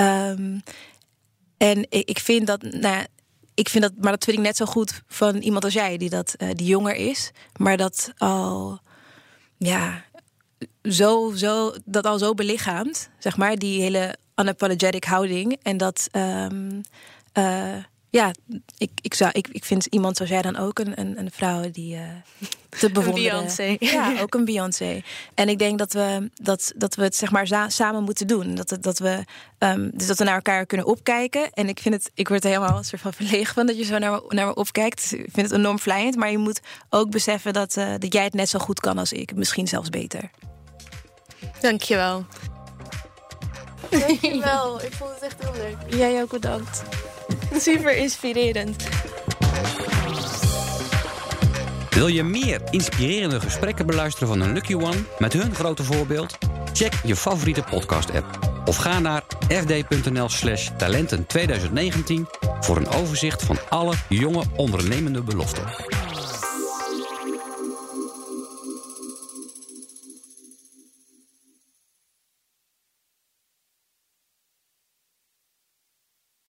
Um, 0.00 0.62
en 1.56 1.86
ik, 1.88 2.08
ik 2.08 2.18
vind 2.18 2.46
dat, 2.46 2.62
nou, 2.62 3.04
ik 3.54 3.68
vind 3.68 3.84
dat, 3.84 3.92
maar 4.00 4.12
dat 4.12 4.24
vind 4.24 4.36
ik 4.36 4.42
net 4.42 4.56
zo 4.56 4.64
goed 4.64 5.02
van 5.06 5.36
iemand 5.36 5.64
als 5.64 5.72
jij, 5.72 5.96
die 5.96 6.10
dat 6.10 6.34
uh, 6.38 6.48
die 6.54 6.66
jonger 6.66 6.94
is, 6.94 7.30
maar 7.56 7.76
dat 7.76 8.12
al, 8.18 8.80
ja, 9.56 10.04
zo, 10.82 11.32
zo, 11.34 11.72
dat 11.84 12.06
al 12.06 12.18
zo 12.18 12.34
belichaamt, 12.34 13.10
zeg 13.18 13.36
maar, 13.36 13.56
die 13.56 13.80
hele 13.80 14.16
unapologetic 14.36 15.04
houding. 15.04 15.58
En 15.62 15.76
dat, 15.76 16.08
um, 16.12 16.80
uh, 17.38 17.76
ja, 18.14 18.30
ik, 18.78 18.90
ik, 19.00 19.14
zou, 19.14 19.30
ik, 19.32 19.48
ik 19.48 19.64
vind 19.64 19.86
iemand 19.86 20.16
zoals 20.16 20.30
jij 20.30 20.42
dan 20.42 20.56
ook 20.56 20.78
een, 20.78 21.00
een, 21.00 21.18
een 21.18 21.30
vrouw 21.30 21.70
die 21.70 21.94
uh, 21.94 22.00
te 22.68 22.90
bewonderen. 22.90 23.32
Beyoncé. 23.32 23.76
Ja, 23.78 24.14
ook 24.22 24.34
een 24.34 24.44
Beyoncé. 24.44 25.02
En 25.34 25.48
ik 25.48 25.58
denk 25.58 25.78
dat 25.78 25.92
we, 25.92 26.30
dat, 26.34 26.72
dat 26.76 26.94
we 26.94 27.02
het 27.02 27.16
zeg 27.16 27.30
maar 27.30 27.68
samen 27.68 28.02
moeten 28.02 28.26
doen. 28.26 28.54
Dat, 28.54 28.76
dat, 28.80 28.98
we, 28.98 29.24
um, 29.58 29.90
dus 29.94 30.06
dat 30.06 30.18
we 30.18 30.24
naar 30.24 30.34
elkaar 30.34 30.66
kunnen 30.66 30.86
opkijken. 30.86 31.52
En 31.52 31.68
ik 31.68 31.80
vind 31.80 31.94
het, 31.94 32.10
ik 32.14 32.28
word 32.28 32.44
er 32.44 32.50
helemaal 32.50 32.78
een 32.78 32.84
soort 32.84 33.02
van 33.02 33.12
verlegen 33.12 33.54
van 33.54 33.66
dat 33.66 33.78
je 33.78 33.84
zo 33.84 33.98
naar, 33.98 34.20
naar 34.28 34.46
me 34.46 34.54
opkijkt. 34.54 35.12
Ik 35.12 35.28
vind 35.32 35.50
het 35.50 35.58
enorm 35.58 35.78
vlijend. 35.78 36.16
Maar 36.16 36.30
je 36.30 36.38
moet 36.38 36.60
ook 36.90 37.10
beseffen 37.10 37.52
dat, 37.52 37.76
uh, 37.76 37.94
dat 37.98 38.12
jij 38.12 38.24
het 38.24 38.34
net 38.34 38.48
zo 38.48 38.58
goed 38.58 38.80
kan 38.80 38.98
als 38.98 39.12
ik. 39.12 39.34
Misschien 39.34 39.68
zelfs 39.68 39.90
beter. 39.90 40.30
Dankjewel. 41.60 42.26
Dankjewel. 43.90 44.82
ik 44.82 44.92
vond 44.92 45.10
het 45.10 45.22
echt 45.22 45.36
heel 45.42 45.52
leuk. 45.52 45.98
Jij 45.98 46.22
ook 46.22 46.30
bedankt. 46.30 46.82
Super 47.56 47.96
inspirerend. 47.96 48.84
Wil 51.90 52.06
je 52.06 52.22
meer 52.22 52.60
inspirerende 52.70 53.40
gesprekken 53.40 53.86
beluisteren 53.86 54.28
van 54.28 54.40
een 54.40 54.52
Lucky 54.52 54.74
One 54.74 55.04
met 55.18 55.32
hun 55.32 55.54
grote 55.54 55.84
voorbeeld? 55.84 56.38
Check 56.72 56.92
je 57.04 57.16
favoriete 57.16 57.62
podcast-app 57.62 58.38
of 58.64 58.76
ga 58.76 58.98
naar 58.98 59.22
fd.nl/slash 59.48 60.70
talenten 60.76 61.26
2019 61.26 62.28
voor 62.60 62.76
een 62.76 62.88
overzicht 62.88 63.42
van 63.42 63.58
alle 63.68 63.94
jonge 64.08 64.42
ondernemende 64.56 65.22
beloften. 65.22 65.64